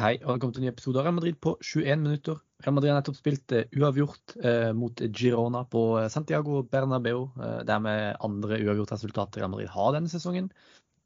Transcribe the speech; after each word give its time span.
Hei 0.00 0.14
og 0.22 0.30
velkommen 0.30 0.54
til 0.56 0.62
en 0.62 0.64
ny 0.64 0.70
episode 0.70 0.96
av 0.96 1.04
Real 1.04 1.12
Madrid 1.12 1.36
på 1.44 1.50
21 1.60 1.98
minutter. 2.00 2.38
Real 2.64 2.72
Madrid 2.72 2.88
har 2.88 3.02
nettopp 3.02 3.18
spilt 3.18 3.52
uh, 3.52 3.66
uavgjort 3.76 4.32
eh, 4.48 4.70
mot 4.72 5.02
Girona 5.12 5.60
på 5.68 5.82
Santiago 6.08 6.62
Bernabeu. 6.72 7.26
Eh, 7.36 7.58
det 7.68 7.74
er 7.74 7.82
med 7.84 8.16
andre 8.24 8.56
uavgjort-resultater 8.62 9.42
Real 9.42 9.52
Madrid 9.52 9.68
har 9.74 9.90
denne 9.98 10.08
sesongen. 10.08 10.48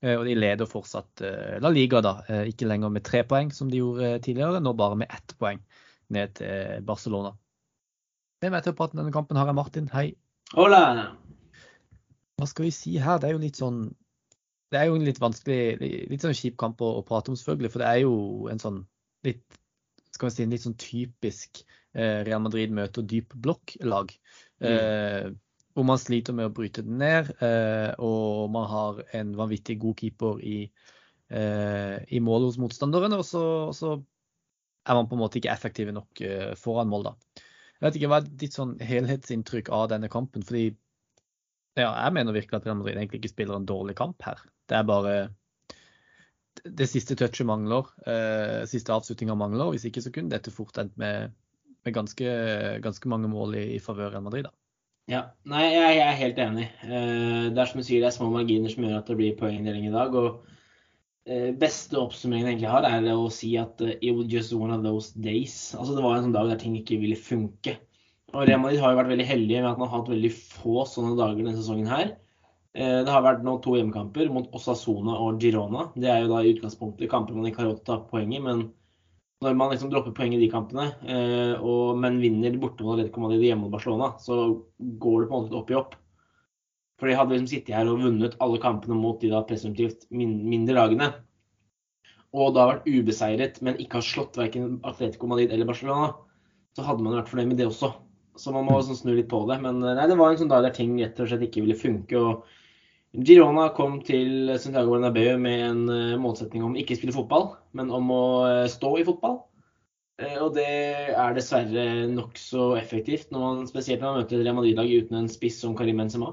og 0.05 0.23
de 0.29 0.35
leder 0.37 0.69
fortsatt 0.69 1.23
La 1.65 1.71
Liga, 1.73 2.03
da. 2.05 2.13
ikke 2.45 2.67
lenger 2.69 2.91
med 2.93 3.07
tre 3.07 3.23
poeng 3.25 3.49
som 3.57 3.71
de 3.73 3.79
gjorde 3.81 4.19
tidligere, 4.27 4.61
nå 4.61 4.75
bare 4.77 4.99
med 5.01 5.09
ett 5.09 5.33
poeng 5.41 5.63
ned 6.13 6.35
til 6.37 6.85
Barcelona. 6.85 7.33
Med 8.45 8.53
meg 8.53 8.67
til 8.67 8.75
å 8.75 8.77
prate 8.77 8.99
denne 8.99 9.15
kampen 9.15 9.41
har 9.41 9.49
jeg 9.49 9.57
Martin. 9.57 9.89
Hei. 9.95 10.11
Hola. 10.53 10.83
Hva 12.37 12.51
skal 12.51 12.69
vi 12.69 12.75
si 12.77 12.99
her? 13.01 13.19
Det 13.19 13.31
er 13.31 13.39
jo 13.39 13.43
litt 13.47 13.59
sånn 13.59 13.87
det 14.75 14.81
er 14.81 14.91
jo 14.91 14.99
en 14.99 15.07
litt 15.07 15.21
vanskelig, 15.23 15.91
litt 16.11 16.25
sånn 16.25 16.35
kjip 16.35 16.59
kamp 16.61 16.83
å, 16.83 16.97
å, 16.99 17.05
prate 17.07 17.31
om, 17.31 17.39
selvfølgelig. 17.39 17.71
For 17.71 17.85
det 17.85 17.91
er 17.91 18.01
jo 18.03 18.17
en 18.51 18.63
sånn 18.63 18.81
litt 19.27 19.61
skal 20.15 20.29
vi 20.29 20.35
si, 20.35 20.45
en 20.45 20.53
litt 20.55 20.63
sånn 20.63 20.77
typisk 20.79 21.63
eh, 21.95 22.21
Real 22.27 22.43
Madrid 22.45 22.75
møter 22.75 23.07
dyp 23.11 23.35
blokk-lag. 23.43 24.13
Mm. 24.63 24.69
Eh, 24.71 25.31
hvor 25.75 25.87
man 25.89 25.99
sliter 25.99 26.37
med 26.37 26.47
å 26.49 26.55
bryte 26.55 26.85
den 26.87 27.01
ned, 27.03 27.33
eh, 27.43 27.91
og 27.99 28.51
man 28.55 28.69
har 28.71 29.01
en 29.19 29.33
vanvittig 29.39 29.81
god 29.83 29.99
keeper 29.99 30.39
i, 30.39 30.59
eh, 31.35 31.97
i 32.15 32.21
mål 32.23 32.47
hos 32.49 32.61
motstanderne. 32.63 33.19
Og 33.19 33.27
så, 33.27 33.45
så, 33.75 33.97
er 34.85 34.99
man 34.99 35.09
på 35.09 35.17
en 35.17 35.23
måte 35.25 35.41
ikke 35.41 35.51
effektive 35.51 35.95
nok 35.97 36.21
eh, 36.23 36.53
foran 36.61 36.91
mål, 36.93 37.09
da. 37.09 37.43
Jeg 37.81 37.87
vet 37.87 37.99
ikke, 37.99 38.09
Hva 38.13 38.21
er 38.21 38.27
ditt 38.45 38.57
sånn 38.57 38.75
helhetsinntrykk 38.85 39.71
av 39.75 39.89
denne 39.91 40.11
kampen? 40.13 40.45
Fordi 40.47 40.69
ja, 41.75 41.91
jeg 41.91 42.15
mener 42.15 42.37
virkelig 42.37 42.61
at 42.61 42.67
Real 42.69 42.79
Madrid 42.79 42.99
egentlig 42.99 43.23
ikke 43.23 43.33
spiller 43.33 43.59
en 43.59 43.67
dårlig 43.67 43.97
kamp 43.99 44.23
her. 44.27 44.43
Det 44.71 44.77
er 44.79 44.87
bare 44.89 45.15
det 46.65 46.87
siste 46.89 47.17
touchet 47.19 47.47
mangler. 47.49 47.89
Eh, 48.07 48.65
siste 48.71 48.95
avslutninga 48.95 49.37
mangler. 49.39 49.73
Hvis 49.75 49.87
ikke 49.89 50.03
så 50.05 50.13
kunne 50.15 50.33
dette 50.33 50.55
fort 50.55 50.79
endt 50.81 50.97
med, 51.01 51.35
med 51.85 51.97
ganske, 51.97 52.37
ganske, 52.85 53.11
mange 53.11 53.29
mål 53.29 53.59
i, 53.59 53.65
i 53.77 53.83
favør 53.83 54.15
Real 54.15 54.25
Madrid. 54.25 54.49
da. 54.49 54.55
Ja, 55.11 55.21
nei, 55.45 55.67
jeg, 55.69 55.97
jeg 55.99 56.07
er 56.07 56.21
helt 56.23 56.39
enig. 56.41 56.67
Eh, 56.87 57.47
det 57.53 57.61
er 57.61 57.69
som 57.69 57.81
du 57.81 57.85
sier, 57.85 58.01
det 58.01 58.09
er 58.09 58.17
små 58.17 58.31
marginer 58.33 58.73
som 58.73 58.87
gjør 58.87 59.01
at 59.03 59.11
det 59.11 59.19
blir 59.19 59.39
poengdeling 59.41 59.89
i 59.91 59.93
dag. 59.93 60.15
og 60.17 60.47
eh, 61.29 61.51
Beste 61.61 62.01
oppsummeringen 62.01 62.55
egentlig 62.55 62.71
har, 62.73 62.87
er 62.89 63.11
å 63.13 63.27
si 63.33 63.53
at 63.61 63.83
uh, 63.85 63.93
it 63.99 64.15
was 64.17 64.31
just 64.33 64.55
one 64.57 64.73
of 64.73 64.87
those 64.87 65.13
days. 65.19 65.75
Altså 65.77 65.99
Det 65.99 66.07
var 66.07 66.17
en 66.17 66.29
sånn 66.29 66.39
dag 66.39 66.55
der 66.55 66.63
ting 66.63 66.79
ikke 66.79 67.03
ville 67.03 67.21
funke. 67.21 67.77
Og 68.35 68.49
Real 68.49 68.59
Madrid 68.59 68.81
har 68.83 68.93
jo 68.93 68.99
vært 68.99 69.13
veldig 69.13 69.27
heldige 69.29 69.63
med 69.63 69.71
at 69.71 69.81
man 69.81 69.91
har 69.91 70.01
hatt 70.01 70.11
veldig 70.11 70.31
få 70.35 70.85
sånne 70.91 71.15
dager 71.19 71.39
denne 71.39 71.55
sesongen 71.55 71.91
her. 71.91 72.15
Eh, 72.75 73.01
det 73.07 73.13
har 73.13 73.23
vært 73.23 73.45
nå 73.47 73.61
to 73.63 73.77
hjemmekamper 73.79 74.31
mot 74.35 74.49
Osasona 74.59 75.15
og 75.23 75.43
Girona. 75.43 75.87
Det 75.95 76.11
er 76.11 76.25
jo 76.25 76.33
da 76.33 76.41
i 76.43 76.55
utgangspunktet 76.57 77.11
kamper 77.13 77.37
man 77.39 77.47
ikke 77.47 77.63
har 77.63 77.71
råd 77.71 77.83
til 77.83 77.85
å 77.85 77.91
ta 77.93 78.09
poeng 78.11 78.33
i, 78.35 78.41
men 78.43 78.65
når 79.45 79.59
man 79.59 79.71
liksom 79.71 79.91
dropper 79.93 80.15
poeng 80.17 80.35
i 80.35 80.41
de 80.41 80.49
kampene, 80.51 80.89
eh, 81.07 81.53
og, 81.61 81.99
men 82.01 82.19
vinner 82.23 82.57
borte 82.59 82.83
mot 82.83 82.97
Atletico 82.97 83.23
Madrid 83.23 83.45
hjemme 83.47 83.67
mot 83.67 83.75
Barcelona, 83.75 84.15
så 84.23 84.39
går 84.81 85.23
det 85.23 85.29
på 85.31 85.39
en 85.39 85.47
måte 85.47 85.61
opp 85.61 85.71
i 85.71 85.79
opp. 85.79 85.95
For 86.99 87.11
de 87.11 87.19
hadde 87.19 87.37
liksom 87.37 87.51
sittet 87.51 87.75
her 87.77 87.91
og 87.91 88.03
vunnet 88.03 88.35
alle 88.43 88.59
kampene 88.63 88.97
mot 88.99 89.21
de 89.23 89.31
da 89.31 89.43
presumptivt 89.47 90.09
mindre 90.15 90.75
lagene. 90.79 91.11
Og 92.35 92.55
da 92.57 92.67
vært 92.71 92.89
ubeseiret, 92.89 93.61
men 93.63 93.79
ikke 93.83 94.01
har 94.01 94.07
slått 94.07 94.39
verken 94.41 94.81
Atletico 94.87 95.31
Madrid 95.31 95.55
eller 95.55 95.69
Barcelona, 95.69 96.11
så 96.75 96.87
hadde 96.87 97.07
man 97.07 97.15
vært 97.21 97.31
fornøyd 97.31 97.53
med 97.53 97.63
det 97.63 97.69
også. 97.69 97.93
Så 98.39 98.51
man 98.55 98.67
må 98.67 98.81
sånn 98.83 98.99
snu 98.99 99.13
litt 99.15 99.31
på 99.31 99.45
det. 99.51 99.61
Men 99.63 99.81
nei, 99.85 100.07
det 100.11 100.19
var 100.19 100.33
en 100.33 100.41
sånn 100.41 100.51
dag 100.51 100.65
der 100.67 100.75
ting 100.75 100.97
rett 100.99 101.21
og 101.23 101.31
slett 101.31 101.47
ikke 101.47 101.63
ville 101.65 101.79
funke. 101.79 102.19
og 102.19 102.45
Girona 103.15 103.69
kom 103.77 104.01
til 104.03 104.51
Santiago 104.59 104.97
Bernabeu 104.97 105.37
med 105.39 105.61
en 105.63 105.83
uh, 105.87 106.15
målsetning 106.19 106.65
om 106.67 106.75
ikke 106.79 106.97
spille 106.99 107.15
fotball, 107.15 107.53
men 107.79 107.93
om 107.95 108.09
å 108.11 108.25
uh, 108.43 108.65
stå 108.71 108.91
i 108.99 109.05
fotball. 109.07 109.45
Og 110.43 110.53
det 110.55 110.65
er 111.11 111.35
dessverre 111.35 111.85
nokså 112.07 112.73
effektivt, 112.79 113.33
når 113.35 113.41
man, 113.43 113.63
spesielt 113.67 114.03
når 114.03 114.13
man 114.13 114.21
møter 114.23 114.43
Real 114.43 114.55
Madrid-lag 114.55 114.91
uten 114.91 115.19
en 115.19 115.31
spiss 115.31 115.57
som 115.63 115.75
Karim 115.79 115.99
Benzema. 115.99 116.29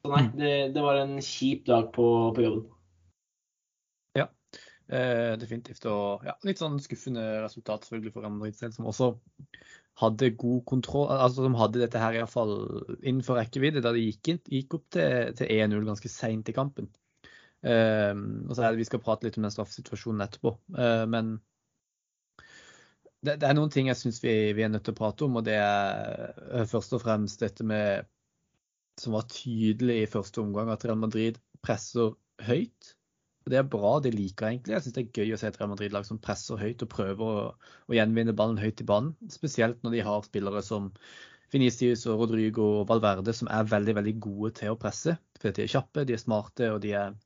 Så 0.00 0.12
nei, 0.12 0.22
mm. 0.24 0.30
det, 0.40 0.52
det 0.76 0.84
var 0.84 1.00
en 1.02 1.18
kjip 1.24 1.66
dag 1.68 1.90
på, 1.92 2.06
på 2.36 2.44
jobben. 2.46 2.62
Ja, 4.16 4.26
definitivt. 5.38 5.84
Og 5.92 6.24
ja, 6.26 6.32
litt 6.48 6.62
sånn 6.62 6.80
skuffende 6.82 7.26
resultat 7.44 7.84
selvfølgelig 7.84 8.14
for 8.16 8.24
Real 8.24 8.32
Madrid 8.38 8.56
selv, 8.56 8.78
som 8.78 8.88
også 8.88 9.12
hadde 10.00 10.32
god 10.40 10.64
kontroll, 10.68 11.10
altså 11.12 11.44
som 11.44 11.58
hadde 11.58 11.82
dette 11.82 12.00
her 12.00 12.16
iallfall 12.16 12.54
innenfor 13.00 13.38
rekkevidde 13.40 13.82
da 13.84 13.92
de 13.96 14.06
gikk, 14.06 14.32
inn, 14.32 14.40
gikk 14.48 14.78
opp 14.78 14.86
til, 14.96 15.34
til 15.38 15.52
1-0 15.60 15.86
ganske 15.88 16.10
seint 16.12 16.48
i 16.50 16.56
kampen. 16.56 16.88
Um, 17.60 18.46
og 18.48 18.56
så 18.56 18.64
er 18.64 18.72
det, 18.72 18.80
Vi 18.80 18.88
skal 18.88 19.02
prate 19.04 19.26
litt 19.26 19.36
om 19.36 19.44
den 19.44 19.52
straffesituasjonen 19.52 20.24
etterpå. 20.24 20.54
Uh, 20.72 21.04
men 21.12 21.34
det, 23.20 23.34
det, 23.34 23.44
er 23.44 23.56
noen 23.58 23.72
ting 23.72 23.90
jeg 23.90 24.00
syns 24.00 24.22
vi, 24.24 24.32
vi, 24.56 24.64
er 24.64 24.72
nødt 24.72 24.86
til 24.88 24.96
å 24.96 25.00
prate 25.02 25.26
om, 25.26 25.36
og 25.36 25.44
det 25.44 25.58
er 25.60 26.64
først 26.70 26.96
og 26.96 27.04
fremst 27.04 27.44
dette 27.44 27.66
med 27.68 28.08
som 29.00 29.16
var 29.16 29.28
tydelig 29.32 30.02
i 30.02 30.08
første 30.12 30.40
omgang, 30.42 30.68
at 30.72 30.84
Real 30.84 30.98
Madrid 31.00 31.38
presser 31.64 32.14
høyt 32.44 32.94
det 33.48 33.56
er 33.56 33.66
bra, 33.72 33.94
det 34.04 34.12
liker 34.14 34.46
jeg 34.46 34.58
egentlig. 34.58 34.74
Jeg 34.74 34.84
syns 34.84 34.96
det 34.96 35.02
er 35.02 35.22
gøy 35.22 35.34
å 35.34 35.38
se 35.40 35.48
et 35.48 35.58
Real 35.58 35.70
Madrid-lag 35.72 36.06
som 36.06 36.20
presser 36.22 36.60
høyt 36.60 36.84
og 36.84 36.90
prøver 36.92 37.24
å, 37.24 37.44
å, 37.88 37.94
gjenvinne 37.96 38.34
ballen 38.36 38.60
høyt 38.60 38.82
i 38.82 38.86
banen. 38.86 39.14
Spesielt 39.32 39.80
når 39.84 39.96
de 39.96 40.02
har 40.06 40.26
spillere 40.26 40.62
som 40.66 40.90
Finicius 41.50 42.04
og 42.10 42.20
Rodrigo 42.20 42.66
og 42.80 42.90
Valverde 42.90 43.34
som 43.34 43.48
er 43.50 43.70
veldig 43.70 43.96
veldig 43.98 44.14
gode 44.22 44.52
til 44.60 44.74
å 44.74 44.78
presse. 44.80 45.16
For 45.40 45.56
de 45.56 45.64
er 45.64 45.72
kjappe, 45.72 46.04
de 46.06 46.14
er 46.14 46.22
smarte 46.22 46.68
og 46.74 46.82
de, 46.84 46.92
er, 47.00 47.16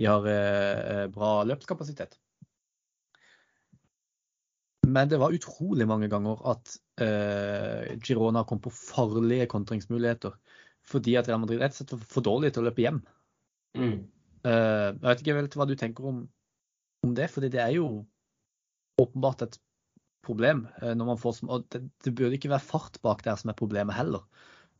de 0.00 0.08
har 0.10 0.26
eh, 0.28 1.06
bra 1.14 1.38
løpskapasitet. 1.48 2.18
Men 4.90 5.08
det 5.08 5.20
var 5.22 5.32
utrolig 5.32 5.86
mange 5.86 6.08
ganger 6.10 6.42
at 6.52 6.74
eh, 7.00 7.94
Girona 8.02 8.42
kom 8.44 8.58
på 8.60 8.72
farlige 8.74 9.46
kontringsmuligheter. 9.52 10.34
Fordi 10.90 11.14
at 11.16 11.30
Real 11.30 11.38
Madrid 11.38 11.62
var 11.62 12.02
for 12.10 12.26
dårlig 12.26 12.50
til 12.52 12.64
å 12.64 12.66
løpe 12.66 12.82
hjem. 12.82 12.98
Mm. 13.78 14.00
Uh, 14.42 14.90
jeg 14.90 15.04
vet 15.04 15.20
ikke 15.22 15.36
helt 15.38 15.58
hva 15.58 15.66
du 15.70 15.76
tenker 15.78 16.08
om, 16.08 16.22
om 17.06 17.12
det, 17.14 17.28
for 17.30 17.44
det 17.44 17.60
er 17.62 17.76
jo 17.76 17.86
åpenbart 19.00 19.44
et 19.46 19.58
problem. 20.26 20.64
Uh, 20.82 20.92
når 20.98 21.12
man 21.12 21.20
får, 21.20 21.42
og 21.46 21.68
det, 21.74 21.84
det, 22.04 22.14
burde 22.18 22.38
ikke 22.38 22.50
være 22.52 22.66
fart 22.66 22.98
bak 23.04 23.22
der 23.26 23.38
som 23.38 23.52
er 23.52 23.58
problemet 23.58 23.96
heller. 23.96 24.26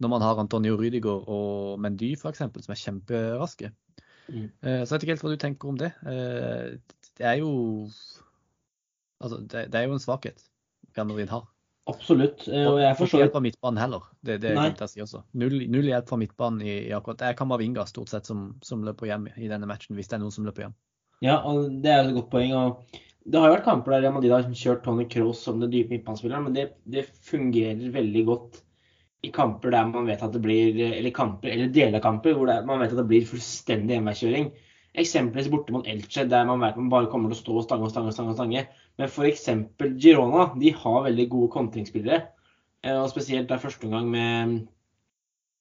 Når 0.03 0.11
man 0.11 0.25
har 0.25 0.41
Antonio 0.43 0.75
Rydiger 0.81 1.28
og 1.31 1.78
Mendy 1.83 2.15
f.eks., 2.17 2.43
som 2.43 2.75
er 2.75 2.83
kjemperaske. 2.83 3.71
Mm. 4.28 4.49
Uh, 4.65 4.83
så 4.83 4.95
jeg 4.95 4.97
vet 4.97 5.06
ikke 5.06 5.15
helt 5.15 5.27
hva 5.27 5.34
du 5.34 5.45
tenker 5.45 5.72
om 5.72 5.78
det. 5.78 5.93
det 6.03 7.28
er 7.28 7.39
jo 7.43 7.53
Altså, 9.22 9.37
det, 9.39 9.69
det 9.71 9.78
er 9.78 9.84
jo 9.87 9.95
en 9.95 10.03
svakhet 10.03 10.41
Real 10.97 11.06
Madrid 11.06 11.31
har. 11.31 11.45
Absolutt. 11.91 12.44
Eh, 12.47 12.66
og 12.69 12.78
jeg 12.78 12.94
forstår 12.94 13.19
Ikke 13.19 13.25
hjelp 13.25 13.37
av 13.38 13.44
midtbanen 13.47 13.81
heller. 13.82 14.04
Det, 14.22 14.37
det 14.44 14.54
glemte 14.54 14.84
jeg 14.84 14.91
å 14.91 14.93
si 14.93 15.03
også. 15.03 15.22
Null, 15.43 15.56
null, 15.72 15.88
hjelp 15.91 16.10
fra 16.10 16.19
midtbanen 16.20 16.62
i, 16.62 16.75
i 16.87 16.93
akkurat 16.94 17.19
Det 17.19 17.31
er 17.31 17.38
Kamavinga 17.38 17.87
stort 17.91 18.12
sett 18.12 18.28
som, 18.28 18.53
som, 18.62 18.84
løper 18.87 19.10
hjem 19.10 19.26
i 19.34 19.50
denne 19.50 19.66
matchen, 19.66 19.97
hvis 19.98 20.10
det 20.10 20.19
er 20.19 20.22
noen 20.22 20.34
som 20.34 20.47
løper 20.47 20.69
hjem. 20.69 20.76
Ja, 21.26 21.41
og 21.48 21.81
det 21.82 21.91
er 21.91 22.04
et 22.04 22.15
godt 22.15 22.31
poeng. 22.31 22.54
og 22.59 23.00
Det 23.26 23.41
har 23.41 23.50
jo 23.50 23.56
vært 23.56 23.66
kamper 23.66 23.97
der 23.97 24.15
Madrid 24.15 24.34
har 24.34 24.47
kjørt 24.47 24.84
Tony 24.87 25.09
Cross 25.10 25.42
som 25.48 25.59
den 25.62 25.72
dype 25.75 25.94
midtbanespilleren, 25.97 26.47
men 26.47 26.59
det, 26.59 26.69
det, 26.87 27.09
fungerer 27.26 27.82
veldig 27.97 28.25
godt 28.31 28.62
i 29.22 29.31
kamper 29.34 29.75
der 29.75 29.91
man 29.91 30.06
vet 30.10 30.22
at 30.22 30.34
det 30.34 30.42
blir 30.42 30.78
Eller 30.88 31.15
kamper, 31.15 31.50
eller 31.50 31.71
deler 31.71 32.00
av 32.00 32.03
kamper 32.03 32.34
hvor 32.34 32.50
er, 32.50 32.65
man 32.66 32.82
vet 32.82 32.94
at 32.94 32.98
det 32.98 33.09
blir 33.10 33.26
fullstendig 33.26 33.98
enveiskjøring. 33.98 34.53
Eksempelvis 35.03 35.50
borte 35.50 35.75
mot 35.75 35.87
Elche, 35.88 36.28
der 36.28 36.47
man 36.47 36.62
vet 36.62 36.78
man 36.78 36.91
bare 36.92 37.10
kommer 37.10 37.31
til 37.31 37.38
å 37.38 37.42
stå 37.42 37.59
og 37.59 37.66
stange 37.66 37.87
og 37.87 37.94
stange. 37.94 38.10
og 38.10 38.16
stange, 38.19 38.34
og 38.34 38.38
stange. 38.38 38.66
Men 39.00 39.08
f.eks. 39.08 39.48
Girona 40.03 40.53
de 40.60 40.72
har 40.76 41.04
veldig 41.08 41.26
gode 41.32 41.50
kontringsspillere. 41.54 42.20
Eh, 42.82 42.98
og 42.98 43.10
spesielt 43.12 43.48
der 43.50 43.62
første 43.62 43.86
omgang 43.86 44.08
med, 44.10 44.56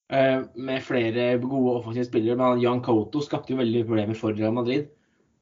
eh, 0.10 0.42
med 0.56 0.82
flere 0.82 1.38
gode 1.40 1.76
offensive 1.78 2.10
spillere. 2.10 2.38
Men 2.38 2.62
Jan 2.62 2.84
Coto 2.84 3.22
skapte 3.22 3.54
jo 3.54 3.62
veldig 3.62 3.86
problemer 3.88 4.18
for 4.18 4.34
Real 4.38 4.54
Madrid. 4.54 4.90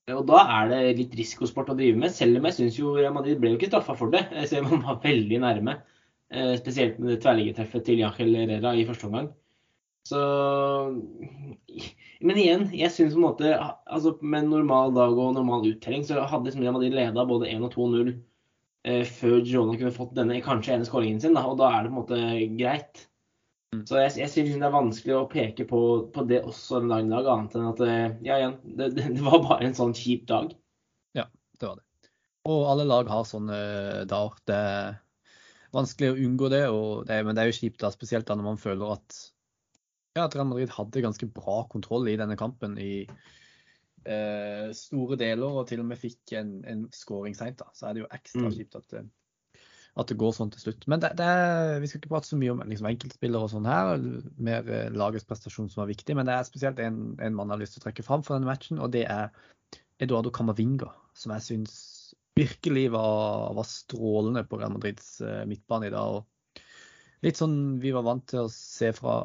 Eh, 0.08 0.16
og 0.16 0.28
da 0.28 0.44
er 0.60 0.70
det 0.74 0.98
litt 0.98 1.16
risikosport 1.16 1.72
å 1.74 1.78
drive 1.78 1.98
med, 1.98 2.12
selv 2.12 2.38
om 2.38 2.50
jeg 2.50 2.60
syns 2.60 2.80
jo 2.80 2.96
Real 2.98 3.16
Madrid 3.16 3.40
ble 3.40 3.54
jo 3.54 3.60
ikke 3.62 3.72
straffa 3.72 3.96
for 3.98 4.12
det. 4.12 4.28
Jeg 4.32 4.52
ser 4.52 4.68
man 4.68 4.84
var 4.86 5.02
veldig 5.04 5.42
nærme. 5.46 5.82
Spesielt 6.30 7.00
med 7.02 7.10
det 7.10 7.24
tverrliggertreffet 7.24 7.88
til 7.88 8.04
Jachel 8.04 8.36
Herrera 8.38 8.76
i 8.78 8.84
første 8.86 9.08
omgang. 9.08 9.32
Så 10.10 10.22
Men 12.22 12.40
igjen, 12.40 12.66
jeg 12.74 12.92
syns 12.94 13.14
på 13.14 13.20
en 13.20 13.28
måte 13.28 13.52
altså 13.60 14.16
Med 14.22 14.46
en 14.46 14.56
normal 14.56 14.96
dag 14.96 15.14
og 15.14 15.36
normal 15.38 15.68
uttelling, 15.70 16.06
så 16.08 16.24
hadde 16.24 16.50
liksom 16.50 16.64
Real 16.66 16.76
Madrid 16.78 16.98
leda 16.98 17.28
både 17.30 17.52
1 17.52 17.68
og 17.68 17.76
2-0 17.76 18.10
eh, 18.90 19.06
før 19.06 19.40
Girona 19.46 19.78
kunne 19.78 19.94
fått 19.96 20.16
denne 20.18 20.42
kanskje 20.46 20.78
ene 20.78 20.88
skåringen 20.88 21.22
sin. 21.22 21.38
Da, 21.38 21.46
og 21.48 21.60
da 21.62 21.70
er 21.76 21.86
det 21.86 21.94
på 21.94 21.96
en 21.96 22.02
måte 22.02 22.22
greit. 22.60 23.06
Mm. 23.76 23.84
Så 23.86 24.00
jeg, 24.00 24.16
jeg 24.24 24.32
syns 24.34 24.48
liksom 24.48 24.64
det 24.64 24.70
er 24.70 24.78
vanskelig 24.78 25.16
å 25.16 25.28
peke 25.30 25.68
på, 25.70 25.82
på 26.16 26.26
det 26.30 26.42
også 26.42 26.80
en 26.80 26.90
dag 26.90 27.06
i 27.06 27.12
dag, 27.12 27.30
annet 27.36 27.58
enn 27.60 27.68
at 27.70 27.84
eh, 27.86 28.08
ja, 28.26 28.40
igjen, 28.40 28.56
det, 28.66 28.90
det, 28.98 29.12
det, 29.14 29.26
var 29.28 29.44
bare 29.46 29.68
en 29.68 29.78
sånn 29.78 29.94
kjip 29.98 30.26
dag. 30.32 30.56
Ja, 31.18 31.28
det 31.62 31.70
var 31.70 31.78
det. 31.78 31.86
Og 32.50 32.66
alle 32.72 32.88
lag 32.90 33.12
har 33.12 33.28
sånne 33.30 33.60
dager. 34.10 34.40
Det 34.50 34.58
er 34.58 34.96
vanskelig 35.76 36.16
å 36.16 36.22
unngå 36.26 36.50
det, 36.50 36.64
det 37.06 37.20
men 37.28 37.38
det 37.38 37.44
er 37.44 37.52
jo 37.52 37.60
kjipt 37.60 37.84
da, 37.84 37.92
spesielt 37.94 38.26
da 38.26 38.40
når 38.40 38.48
man 38.56 38.62
føler 38.62 38.96
at 38.96 39.20
ja, 40.18 40.26
at 40.26 40.36
Real 40.36 40.48
Madrid 40.50 40.72
hadde 40.74 41.04
ganske 41.06 41.28
bra 41.34 41.62
kontroll 41.72 42.08
i 42.10 42.18
denne 42.20 42.36
kampen 42.40 42.78
i 42.82 43.06
eh, 44.06 44.70
store 44.76 45.18
deler 45.20 45.60
og 45.62 45.68
til 45.70 45.82
og 45.84 45.90
med 45.92 46.00
fikk 46.02 46.34
en, 46.40 46.60
en 46.70 46.86
skåring 46.96 47.36
seint, 47.38 47.62
så 47.76 47.90
er 47.90 47.94
det 47.98 48.04
jo 48.06 48.12
ekstra 48.16 48.48
Mm. 48.48 48.54
kjipt 48.56 48.76
at, 48.80 48.88
det- 48.94 49.08
at 50.00 50.08
det 50.08 50.18
går 50.18 50.32
sånn 50.38 50.52
til 50.54 50.62
slutt. 50.64 50.88
Men 50.88 51.00
det, 51.04 51.12
det 51.20 51.26
er, 51.26 51.80
vi 51.82 51.88
skal 51.88 52.00
ikke 52.00 52.14
prate 52.14 52.30
så 52.30 52.38
mye 52.40 52.54
om 52.54 52.62
liksom, 52.64 52.88
enkeltspillere 52.88 53.44
og 53.44 53.52
sånn 53.52 53.68
her, 53.68 53.98
mer 54.38 54.70
eh, 54.70 54.90
lagets 54.96 55.26
prestasjon 55.28 55.70
som 55.70 55.84
er 55.84 55.92
viktig. 55.94 56.16
Men 56.16 56.26
det 56.30 56.38
er 56.38 56.48
spesielt 56.48 56.80
en, 56.80 57.18
en 57.20 57.36
mann 57.36 57.50
jeg 57.50 57.58
har 57.58 57.64
lyst 57.66 57.76
til 57.78 57.84
å 57.84 57.88
trekke 57.90 58.06
fram 58.08 58.24
for 58.24 58.38
denne 58.38 58.50
matchen, 58.50 58.80
og 58.80 58.92
det 58.96 59.06
er 59.12 59.30
Eduardo 60.00 60.32
Camavinga, 60.32 60.94
som 61.14 61.34
jeg 61.36 61.44
syns 61.44 61.74
virkelig 62.40 62.88
var, 62.94 63.50
var 63.58 63.68
strålende 63.68 64.46
på 64.48 64.62
Real 64.62 64.72
Madrids 64.72 65.18
eh, 65.22 65.42
midtbane 65.50 65.90
i 65.90 65.94
dag. 65.94 66.22
og 66.22 66.28
Litt 67.26 67.40
sånn 67.40 67.80
vi 67.84 67.92
var 67.92 68.06
vant 68.08 68.24
til 68.32 68.46
å 68.46 68.52
se 68.54 68.94
fra, 68.96 69.16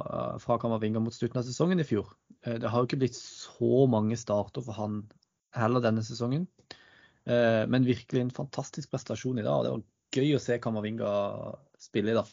fra 0.42 0.56
Camavinga 0.58 1.02
mot 1.02 1.14
slutten 1.14 1.38
av 1.38 1.46
sesongen 1.46 1.80
i 1.82 1.86
fjor. 1.86 2.08
Eh, 2.42 2.58
Det 2.58 2.70
har 2.70 2.82
jo 2.82 2.88
ikke 2.88 2.98
blitt 3.04 3.18
så 3.18 3.84
mange 3.90 4.18
starter 4.18 4.64
for 4.66 4.74
han 4.78 5.04
heller 5.54 5.84
denne 5.84 6.02
sesongen. 6.02 6.48
Eh, 7.26 7.64
Men 7.70 7.86
virkelig 7.86 8.20
en 8.24 8.34
fantastisk 8.34 8.90
prestasjon 8.90 9.38
i 9.38 9.46
dag. 9.46 9.62
Det 9.64 9.74
var 9.76 9.84
gøy 10.18 10.34
å 10.34 10.42
se 10.42 10.58
Kammervinga 10.58 11.10
spille 11.78 12.14
i 12.14 12.18
dag. 12.18 12.26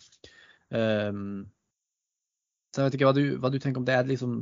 Så 2.71 2.79
jeg 2.79 2.87
vet 2.87 2.95
ikke 2.95 3.07
hva 3.09 3.15
du, 3.17 3.23
hva 3.41 3.49
du 3.51 3.57
tenker 3.59 3.81
om 3.81 3.87
det. 3.87 3.95
Er 3.97 4.07
liksom 4.07 4.35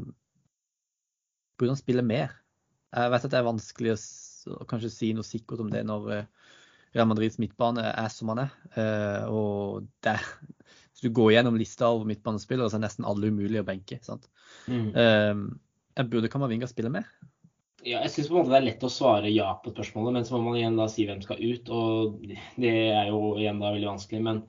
Burde 1.59 1.73
han 1.73 1.79
spille 1.81 2.03
mer? 2.05 2.35
Jeg 2.95 3.11
vet 3.11 3.25
at 3.25 3.31
det 3.33 3.39
er 3.39 3.47
vanskelig 3.47 3.95
å 3.97 4.65
kanskje 4.69 4.91
si 4.93 5.09
noe 5.13 5.27
sikkert 5.27 5.59
om 5.59 5.71
det 5.73 5.81
når 5.85 6.05
eh, 6.15 6.27
Real 6.95 7.09
Madrids 7.09 7.37
midtbane 7.41 7.83
er 7.89 8.07
som 8.13 8.31
han 8.31 8.45
er. 8.45 8.53
Eh, 8.79 9.25
og 9.27 9.89
det, 10.05 10.15
hvis 10.99 11.07
du 11.07 11.15
går 11.15 11.31
gjennom 11.31 11.55
lista 11.55 11.87
over 11.87 12.07
midtbanespillere, 12.09 12.67
så 12.67 12.75
er 12.75 12.83
nesten 12.83 13.05
alle 13.07 13.29
umulige 13.31 13.63
å 13.63 13.67
benke. 13.67 14.01
sant? 14.03 14.25
Mm. 14.67 14.89
Um, 14.91 15.43
jeg 15.95 16.11
burde 16.11 16.31
Kamavinga 16.31 16.67
spille 16.67 16.91
med? 16.91 17.07
Ja, 17.87 18.01
jeg 18.03 18.11
syns 18.11 18.27
det 18.27 18.57
er 18.57 18.65
lett 18.65 18.83
å 18.83 18.91
svare 18.91 19.31
ja 19.31 19.53
på 19.63 19.71
spørsmålet, 19.71 20.17
men 20.17 20.27
så 20.27 20.35
må 20.35 20.49
man 20.49 20.57
igjen 20.59 20.75
da 20.75 20.89
si 20.91 21.05
hvem 21.07 21.21
skal 21.23 21.39
ut. 21.39 21.71
Og 21.71 22.19
det 22.59 22.73
er 22.91 23.13
jo 23.13 23.37
igjen 23.39 23.61
da 23.63 23.71
veldig 23.71 23.87
vanskelig. 23.93 24.19
Men 24.27 24.41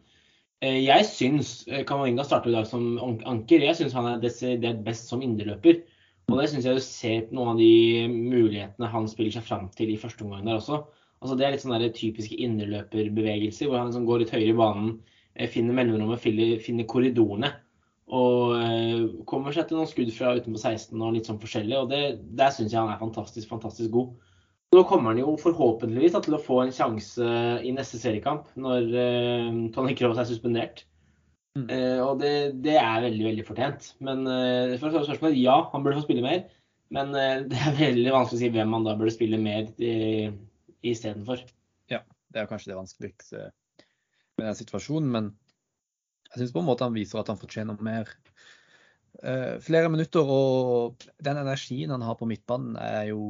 eh, 0.58 0.80
jeg 0.82 1.06
syns 1.06 1.52
eh, 1.70 1.84
Kamavinga 1.86 2.26
starter 2.26 2.50
i 2.50 2.56
dag 2.58 2.66
som 2.66 2.98
anker. 2.98 3.62
Jeg 3.62 3.78
syns 3.78 3.94
han 3.94 4.10
er 4.10 4.24
desidert 4.24 4.82
best 4.86 5.06
som 5.12 5.22
indreløper. 5.22 5.84
Og 6.30 6.40
det 6.40 6.48
syns 6.50 6.66
jeg 6.66 6.80
du 6.80 6.82
ser 6.82 7.28
på 7.28 7.38
noen 7.38 7.52
av 7.54 7.62
de 7.62 8.10
mulighetene 8.10 8.90
han 8.90 9.06
spiller 9.10 9.38
seg 9.38 9.46
fram 9.46 9.70
til 9.78 9.94
i 9.94 10.00
første 10.02 10.26
omgang 10.26 10.50
der 10.50 10.58
også. 10.58 10.82
Altså 11.20 11.38
Det 11.38 11.46
er 11.46 11.54
litt 11.54 11.62
sånn 11.62 11.86
typiske 11.94 12.42
indreløperbevegelser 12.42 13.70
hvor 13.70 13.78
han 13.78 13.90
liksom 13.90 14.10
går 14.10 14.24
litt 14.24 14.34
høyere 14.34 14.50
i 14.50 14.58
banen, 14.58 14.92
finner 15.52 15.76
mellomrommet, 15.76 16.22
finner, 16.64 16.86
korridorene. 16.90 17.52
Og 18.10 18.56
eh, 18.58 19.04
kommer 19.30 19.54
seg 19.54 19.68
til 19.68 19.78
noen 19.78 19.90
skudd 19.90 20.10
fra 20.16 20.34
utenfor 20.34 20.58
16 20.74 20.98
og 20.98 21.14
litt 21.14 21.30
sånn 21.30 21.40
forskjellig. 21.42 21.76
Og 21.78 21.92
det, 21.92 22.02
der 22.38 22.52
syns 22.54 22.74
jeg 22.74 22.80
han 22.80 22.90
er 22.90 23.00
fantastisk, 23.02 23.46
fantastisk 23.52 23.92
god. 23.94 24.16
Nå 24.74 24.84
kommer 24.86 25.10
han 25.10 25.18
jo 25.18 25.34
forhåpentligvis 25.38 26.14
til 26.22 26.36
å 26.36 26.42
få 26.42 26.60
en 26.62 26.74
sjanse 26.74 27.26
i 27.66 27.72
neste 27.74 27.98
seriekamp 27.98 28.52
når 28.58 28.92
eh, 28.94 29.60
Tony 29.74 29.96
Cross 29.98 30.22
er 30.22 30.28
suspendert. 30.30 30.84
Mm. 31.58 31.66
Eh, 31.66 31.98
og 32.04 32.20
det, 32.22 32.34
det 32.62 32.76
er 32.78 33.06
veldig, 33.06 33.24
veldig 33.32 33.46
fortjent. 33.48 33.92
Men 34.06 34.22
eh, 34.30 34.76
for 34.78 34.90
å 34.90 34.92
svare 34.94 35.08
spørsmålet, 35.08 35.40
ja, 35.42 35.56
han 35.72 35.86
burde 35.86 35.98
få 35.98 36.06
spille 36.06 36.26
mer. 36.26 36.44
Men 36.94 37.14
eh, 37.18 37.42
det 37.50 37.58
er 37.58 37.78
veldig 37.78 38.14
vanskelig 38.14 38.38
å 38.38 38.42
si 38.44 38.52
hvem 38.54 38.76
han 38.78 38.86
da 38.86 38.96
burde 38.98 39.14
spille 39.14 39.40
mer 39.42 39.70
i- 39.78 40.30
Ja, 41.90 42.04
Det 42.30 42.40
er 42.40 42.46
kanskje 42.50 42.70
det 42.72 42.78
vanskeligste 42.78 43.50
med 44.40 44.48
den 44.48 44.58
situasjonen, 44.58 45.12
men 45.12 45.30
jeg 46.30 46.42
syns 46.42 46.54
på 46.54 46.62
en 46.62 46.68
måte 46.68 46.86
han 46.86 46.96
viser 46.96 47.20
at 47.20 47.30
han 47.32 47.40
fortjener 47.40 47.80
mer. 47.84 48.10
Uh, 49.20 49.58
flere 49.62 49.90
minutter, 49.92 50.24
og 50.24 51.04
den 51.20 51.40
energien 51.40 51.92
han 51.92 52.04
har 52.06 52.16
på 52.16 52.28
midtbanen 52.30 52.78
er 52.80 53.10
jo 53.10 53.22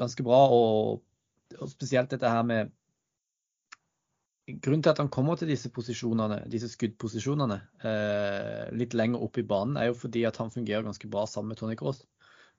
ganske 0.00 0.26
bra. 0.26 0.44
Og, 0.52 1.04
og 1.58 1.70
spesielt 1.72 2.12
dette 2.12 2.30
her 2.30 2.46
med 2.46 2.72
Grunnen 4.44 4.82
til 4.84 4.92
at 4.92 4.98
han 5.00 5.08
kommer 5.08 5.38
til 5.40 5.48
disse 5.48 5.70
posisjonene, 5.72 6.42
disse 6.52 6.68
skuddposisjonene 6.68 7.56
uh, 7.80 8.66
litt 8.76 8.92
lenger 8.92 9.22
opp 9.24 9.38
i 9.40 9.44
banen, 9.48 9.78
er 9.80 9.88
jo 9.88 9.94
fordi 9.96 10.26
at 10.28 10.36
han 10.36 10.52
fungerer 10.52 10.84
ganske 10.84 11.08
bra 11.08 11.22
sammen 11.24 11.54
med 11.54 11.62
Tony 11.62 11.78
Cross. 11.80 12.02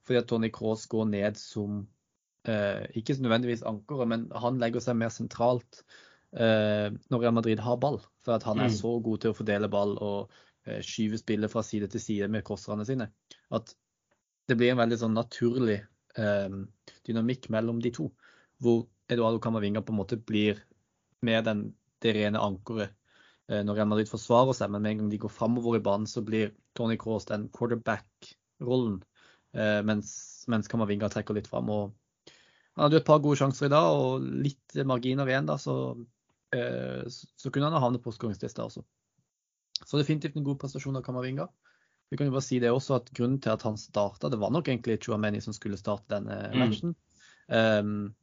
Fordi 0.02 0.18
at 0.18 0.26
Tony 0.26 0.50
Cross 0.50 0.88
går 0.90 1.06
ned 1.12 1.38
som 1.38 1.84
uh, 2.50 2.82
ikke 2.90 3.14
nødvendigvis 3.22 3.62
ankeret, 3.70 4.10
men 4.10 4.26
han 4.34 4.58
legger 4.58 4.82
seg 4.82 4.98
mer 4.98 5.14
sentralt 5.14 5.84
når 6.36 7.22
Real 7.22 7.32
Madrid 7.32 7.60
har 7.64 7.78
ball. 7.80 8.00
For 8.24 8.34
at 8.36 8.42
han 8.44 8.58
er 8.60 8.68
Mm. 8.68 8.76
så 8.76 8.90
god 9.02 9.20
til 9.22 9.30
å 9.32 9.36
fordele 9.38 9.68
ball 9.72 9.96
og 10.04 10.30
eh, 10.66 10.82
skyve 10.84 11.16
spillet 11.18 11.50
fra 11.50 11.62
side 11.62 11.88
til 11.88 12.00
side 12.00 12.28
med 12.28 12.44
crosserne 12.44 12.84
sine. 12.84 13.08
At 13.50 13.74
det 14.48 14.56
blir 14.58 14.72
en 14.74 14.78
veldig 14.82 14.98
sånn 15.00 15.14
naturlig 15.16 15.78
eh, 16.18 16.56
dynamikk 17.06 17.48
mellom 17.50 17.80
de 17.80 17.90
to. 17.90 18.10
Hvor 18.60 18.86
Eduardo 19.08 19.38
Camavinga 19.38 19.80
på 19.82 19.92
en 19.94 20.00
måte 20.00 20.18
blir 20.18 20.60
mer 21.22 21.42
den, 21.46 21.74
det 22.02 22.14
rene 22.16 22.38
ankeret 22.42 22.90
eh, 23.48 23.62
når 23.62 23.74
Real 23.78 23.88
Madrid 23.88 24.08
forsvarer 24.10 24.52
seg. 24.58 24.70
Men 24.70 24.82
med 24.82 24.90
en 24.92 24.98
gang 25.04 25.10
de 25.10 25.18
går 25.22 25.32
framover 25.32 25.76
i 25.78 25.84
banen, 25.84 26.06
så 26.06 26.20
blir 26.26 26.52
Tony 26.74 26.96
Cross 27.00 27.26
den 27.30 27.48
quarterback-rollen. 27.48 29.00
Eh, 29.54 29.80
mens, 29.86 30.44
mens 30.48 30.68
Camavinga 30.68 31.08
trekker 31.08 31.34
litt 31.38 31.48
fram. 31.48 31.70
og 31.70 31.94
han 32.76 32.84
hadde 32.84 32.98
jo 32.98 33.00
et 33.00 33.06
par 33.08 33.22
gode 33.24 33.38
sjanser 33.40 33.70
i 33.70 33.72
dag, 33.72 33.86
og 33.88 34.20
litt 34.44 34.74
marginer 34.84 35.26
igjen, 35.30 35.46
da, 35.48 35.54
så, 35.56 35.94
eh, 35.96 36.04
så 37.12 37.28
så 37.36 37.52
kunne 37.52 37.68
han 37.68 37.76
ha 37.76 37.82
havnet 37.82 38.02
på 38.04 38.12
skåringslista 38.14 38.64
også. 38.66 38.82
Så 39.84 40.00
definitivt 40.00 40.36
en 40.38 40.46
god 40.46 40.58
prestasjon 40.62 40.96
av 40.98 41.04
Kamavinga. 41.06 41.48
Vi 42.10 42.16
kan 42.18 42.28
jo 42.28 42.34
bare 42.36 42.46
si 42.46 42.60
det 42.62 42.70
også, 42.70 43.00
at 43.00 43.10
Grunnen 43.16 43.40
til 43.42 43.52
at 43.52 43.64
han 43.66 43.76
starta, 43.80 44.30
det 44.30 44.38
var 44.40 44.52
nok 44.54 44.68
egentlig 44.70 45.00
Chuameni 45.02 45.40
som 45.42 45.56
skulle 45.56 45.78
starte 45.80 46.14
denne 46.14 46.38
Mm. 46.52 46.60
matchen. 46.62 46.94
Um, 47.48 48.14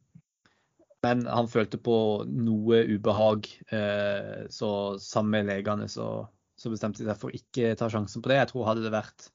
men 1.04 1.26
han 1.28 1.50
følte 1.52 1.78
på 1.78 1.98
noe 2.28 2.80
ubehag, 2.88 3.50
uh, 3.74 4.48
så 4.50 5.00
sammen 5.04 5.32
med 5.36 5.52
legene 5.52 5.90
så, 5.92 6.28
så 6.56 6.72
bestemte 6.72 7.04
de 7.04 7.12
seg 7.12 7.20
for 7.20 7.36
ikke 7.36 7.76
ta 7.76 7.90
sjansen 7.92 8.24
på 8.24 8.32
det. 8.32 8.40
Jeg 8.40 8.52
tror 8.54 8.70
hadde 8.72 8.86
det 8.86 8.96
vært 8.96 9.28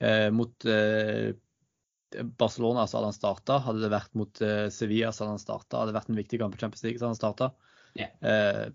uh, 0.00 0.30
mot 0.32 0.66
uh, 0.66 1.36
Barcelona 2.40 2.86
så 2.86 2.98
hadde 2.98 3.10
han 3.12 3.16
starta. 3.16 3.58
Hadde 3.62 3.84
det 3.84 3.92
vært 3.92 4.16
mot 4.18 4.40
eh, 4.42 4.66
Sevilla 4.74 5.12
så 5.12 5.24
hadde 5.24 5.36
han 5.36 5.42
starta. 5.42 5.78
Hadde 5.78 5.92
det 5.92 5.98
vært 6.00 6.08
en 6.10 6.18
viktig 6.18 6.40
kamp 6.40 6.56
på 6.56 6.58
Champions 6.58 6.82
League 6.82 6.98
så 6.98 7.06
hadde 7.06 7.14
han 7.14 7.20
starta. 7.20 7.50
Eh, 7.98 8.66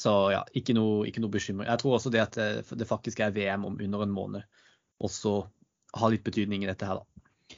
så 0.00 0.14
ja, 0.32 0.44
ikke 0.56 0.74
noe, 0.76 1.04
ikke 1.08 1.22
noe 1.24 1.32
bekymring. 1.32 1.68
Jeg 1.68 1.82
tror 1.82 1.98
også 1.98 2.12
det 2.12 2.22
at 2.22 2.38
det, 2.38 2.78
det 2.80 2.88
faktisk 2.88 3.20
er 3.20 3.34
VM 3.36 3.66
om 3.68 3.80
under 3.80 4.04
en 4.06 4.14
måned, 4.14 4.46
også 5.00 5.42
har 6.00 6.12
litt 6.12 6.24
betydning 6.24 6.64
i 6.64 6.70
dette 6.70 6.86
her, 6.86 7.02
da. 7.02 7.06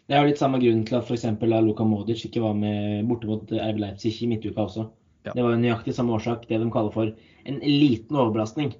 Det 0.09 0.17
er 0.17 0.23
jo 0.23 0.31
litt 0.31 0.41
samme 0.41 0.59
grunn 0.63 0.85
til 0.89 0.97
at 0.99 1.05
f.eks. 1.05 1.27
Luka 1.63 1.85
Modic 1.85 2.25
ikke 2.27 2.43
var 2.43 2.57
med 2.57 3.05
borte 3.09 3.29
mot 3.29 3.51
RB 3.53 3.81
Leipzig 3.83 4.15
i 4.25 4.29
midtuka 4.31 4.65
også. 4.65 4.87
Ja. 5.27 5.35
Det 5.37 5.45
var 5.45 5.53
jo 5.55 5.61
nøyaktig 5.63 5.95
samme 5.95 6.17
årsak, 6.17 6.49
det 6.49 6.59
de 6.59 6.71
kaller 6.73 6.95
for 6.95 7.13
en 7.13 7.61
liten 7.63 8.17
overbelastning. 8.17 8.73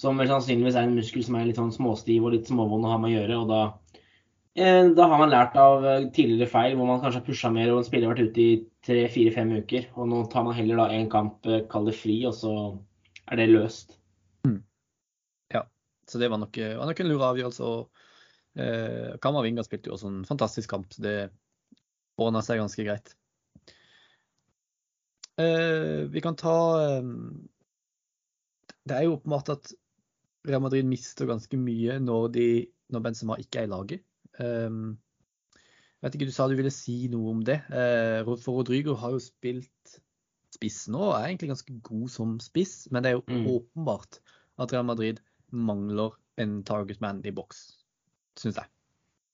Som 0.00 0.18
vel 0.20 0.28
sannsynligvis 0.28 0.76
er 0.76 0.88
en 0.88 0.96
muskel 0.96 1.24
som 1.24 1.36
er 1.38 1.46
litt 1.48 1.60
sånn 1.60 1.74
småstiv 1.74 2.24
og 2.24 2.34
litt 2.34 2.48
småvond 2.50 2.84
å 2.84 2.94
ha 2.94 2.98
med 3.00 3.12
å 3.12 3.20
gjøre. 3.20 3.36
og 3.42 3.52
da, 3.52 3.60
eh, 4.56 4.88
da 4.96 5.08
har 5.12 5.22
man 5.22 5.32
lært 5.32 5.56
av 5.60 5.86
eh, 5.86 6.08
tidligere 6.16 6.50
feil 6.50 6.76
hvor 6.76 6.88
man 6.88 7.00
kanskje 7.00 7.22
har 7.22 7.28
pusha 7.28 7.52
mer 7.52 7.72
og 7.72 7.80
en 7.80 7.88
spiller 7.88 8.08
har 8.08 8.16
vært 8.16 8.32
ute 8.32 8.42
i 8.42 8.64
tre-fire-fem 8.86 9.52
uker. 9.60 9.90
Og 9.98 10.08
nå 10.10 10.22
tar 10.32 10.46
man 10.46 10.56
heller 10.56 10.80
da 10.82 10.88
en 10.94 11.10
kamp, 11.12 11.46
eh, 11.46 11.64
kall 11.70 11.88
det 11.90 11.96
fri, 11.98 12.20
og 12.28 12.34
så 12.38 12.52
er 13.26 13.42
det 13.42 13.50
løst. 13.50 13.96
Ja, 15.52 15.66
Så 16.06 16.18
det 16.22 16.30
var 16.30 16.38
nok, 16.38 16.56
var 16.56 16.86
nok 16.86 17.00
en 17.02 17.10
lur 17.10 17.24
avgjørelse. 17.26 17.64
og 17.64 17.90
eh, 18.62 19.16
Kamavinga 19.22 19.64
spilte 19.66 19.90
jo 19.90 19.98
også 19.98 20.12
en 20.12 20.24
fantastisk 20.28 20.70
kamp, 20.70 20.92
så 20.94 21.02
det 21.02 21.16
ordna 22.16 22.42
seg 22.44 22.60
ganske 22.62 22.86
greit. 22.86 23.14
Eh, 25.36 26.06
vi 26.08 26.22
kan 26.24 26.36
ta 26.40 26.56
eh, 26.80 27.08
Det 28.88 28.94
er 28.96 29.02
jo 29.04 29.18
åpenbart 29.18 29.50
at 29.52 29.72
Real 30.48 30.62
Madrid 30.64 30.86
mister 30.88 31.28
ganske 31.28 31.58
mye 31.60 31.98
når, 32.00 32.28
de, 32.32 32.46
når 32.94 33.02
Benzema 33.02 33.36
ikke 33.42 33.64
er 33.64 33.66
i 33.66 33.72
laget. 33.72 34.04
Eh, 35.96 36.06
vet 36.06 36.14
ikke, 36.18 36.28
Du 36.28 36.32
sa 36.32 36.46
du 36.48 36.56
ville 36.56 36.70
si 36.70 37.08
noe 37.08 37.30
om 37.32 37.42
det. 37.44 37.60
Eh, 37.70 38.22
for 38.42 38.60
Rodrigo 38.60 38.94
har 38.94 39.14
jo 39.16 39.22
spilt 39.22 39.96
spiss 40.54 40.86
nå, 40.88 41.00
og 41.10 41.16
er 41.18 41.30
egentlig 41.30 41.50
ganske 41.52 41.74
god 41.84 42.10
som 42.12 42.36
spiss, 42.40 42.86
men 42.90 43.02
det 43.02 43.10
er 43.10 43.16
jo 43.18 43.24
Mm. 43.28 43.46
åpenbart 43.56 44.20
at 44.58 44.72
Real 44.72 44.84
Madrid 44.84 45.20
mangler 45.52 46.12
en 46.38 46.62
targetman 46.64 47.24
i 47.26 47.30
boks, 47.30 47.84
syns 48.36 48.56
jeg. 48.56 48.66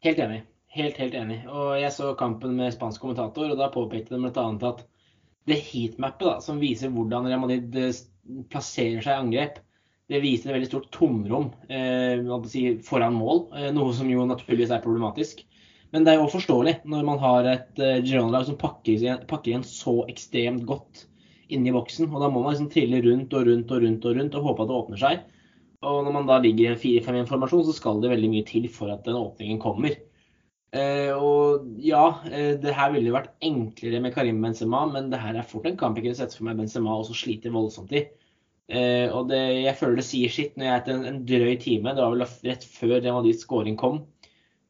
Helt 0.02 0.18
enig. 0.18 0.42
Helt, 0.68 0.96
helt 0.96 1.14
enig. 1.14 1.46
Og 1.48 1.78
jeg 1.80 1.92
så 1.92 2.16
kampen 2.16 2.56
med 2.56 2.72
spansk 2.72 3.00
kommentator, 3.00 3.50
og 3.50 3.58
da 3.58 3.68
påpekte 3.68 4.16
de 4.16 4.18
bl.a. 4.30 4.68
at 4.68 4.84
det 5.46 5.58
heatmappet 5.60 6.26
da, 6.26 6.40
som 6.40 6.58
viser 6.60 6.88
hvordan 6.90 7.26
Real 7.26 7.40
Madrid 7.40 7.76
eh, 7.76 7.92
plasserer 8.50 9.02
seg 9.02 9.12
i 9.12 9.20
angrep, 9.20 9.58
det 10.08 10.22
viser 10.22 10.50
et 10.50 10.54
veldig 10.56 10.68
stort 10.70 10.90
tomrom 10.90 11.52
eh, 11.68 12.18
jeg 12.22 12.48
si, 12.50 12.62
foran 12.82 13.14
mål, 13.14 13.48
eh, 13.54 13.70
noe 13.72 13.92
som 13.94 14.08
jo 14.10 14.24
naturligvis 14.26 14.70
er 14.70 14.82
problematisk. 14.82 15.44
Men 15.92 16.04
det 16.04 16.12
er 16.14 16.20
jo 16.22 16.28
forståelig 16.32 16.74
når 16.88 17.04
man 17.08 17.20
har 17.22 17.48
et 17.50 17.80
eh, 17.82 17.98
Girona-lag 18.04 18.46
som 18.48 18.58
pakker, 18.60 18.96
igjen- 18.96 19.66
så 19.68 19.94
ekstremt 20.08 20.64
godt 20.68 21.06
inni 21.52 21.72
boksen. 21.74 22.08
og 22.08 22.20
Da 22.22 22.30
må 22.32 22.42
man 22.42 22.54
liksom 22.54 22.70
trille 22.72 23.02
rundt 23.04 23.34
og 23.36 23.46
rundt 23.50 23.70
og 23.76 23.82
rundt 23.84 24.06
og 24.08 24.16
rundt 24.16 24.38
og 24.38 24.46
håpe 24.48 24.64
at 24.64 24.70
det 24.72 24.78
åpner 24.78 25.02
seg. 25.02 25.26
Og 25.82 26.04
når 26.06 26.14
man 26.14 26.26
da 26.30 26.38
ligger 26.40 26.64
i 26.64 26.70
en 26.72 26.80
4-5-1-formasjon, 26.80 27.66
så 27.66 27.74
skal 27.76 28.00
det 28.00 28.12
veldig 28.12 28.30
mye 28.32 28.46
til 28.48 28.68
for 28.72 28.92
at 28.94 29.04
den 29.04 29.18
åpningen 29.18 29.60
kommer. 29.60 29.96
Eh, 30.72 31.10
og 31.12 31.66
ja, 31.84 32.04
eh, 32.30 32.54
det 32.62 32.72
her 32.72 32.92
ville 32.94 33.12
vært 33.12 33.34
enklere 33.44 34.00
med 34.00 34.14
Karim 34.14 34.38
Benzema, 34.40 34.86
men 34.88 35.10
det 35.12 35.20
her 35.20 35.36
er 35.36 35.44
fort 35.48 35.66
en 35.68 35.76
kamp 35.76 35.98
jeg 35.98 36.06
kunne 36.06 36.16
sett 36.16 36.32
for 36.38 36.46
meg 36.48 36.56
Benzema 36.62 36.94
også 36.96 37.16
sliter 37.18 37.52
voldsomt 37.52 37.92
i. 37.98 38.06
Eh, 38.72 39.10
og 39.12 39.28
det, 39.28 39.40
jeg 39.66 39.76
føler 39.76 39.98
det 40.00 40.06
sier 40.08 40.32
sitt 40.32 40.56
når 40.56 40.68
jeg 40.70 40.80
etter 40.80 40.94
en, 40.96 41.04
en 41.10 41.20
drøy 41.28 41.56
time, 41.60 41.92
det 41.92 42.00
var 42.06 42.14
vel 42.14 42.24
rett 42.48 42.64
før 42.64 42.94
Real 43.02 43.18
Madrids 43.18 43.42
scoring 43.44 43.76
kom, 43.76 43.98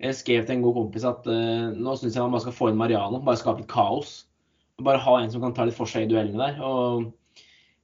jeg 0.02 0.18
skrev 0.18 0.46
til 0.46 0.56
en 0.56 0.64
god 0.64 0.76
kompis 0.80 1.06
at 1.06 1.26
uh, 1.30 1.72
nå 1.78 1.94
syns 1.98 2.16
jeg 2.16 2.24
man 2.24 2.34
bare 2.34 2.44
skal 2.44 2.56
få 2.56 2.70
inn 2.70 2.78
Mariano, 2.80 3.20
bare 3.22 3.38
skape 3.38 3.62
litt 3.62 3.70
kaos. 3.70 4.22
Bare 4.82 5.02
ha 5.04 5.18
en 5.20 5.30
som 5.30 5.42
kan 5.44 5.54
ta 5.54 5.66
litt 5.68 5.76
for 5.76 5.90
seg 5.90 6.06
i 6.06 6.10
duellene 6.10 6.40
der. 6.40 6.58
og 6.66 7.12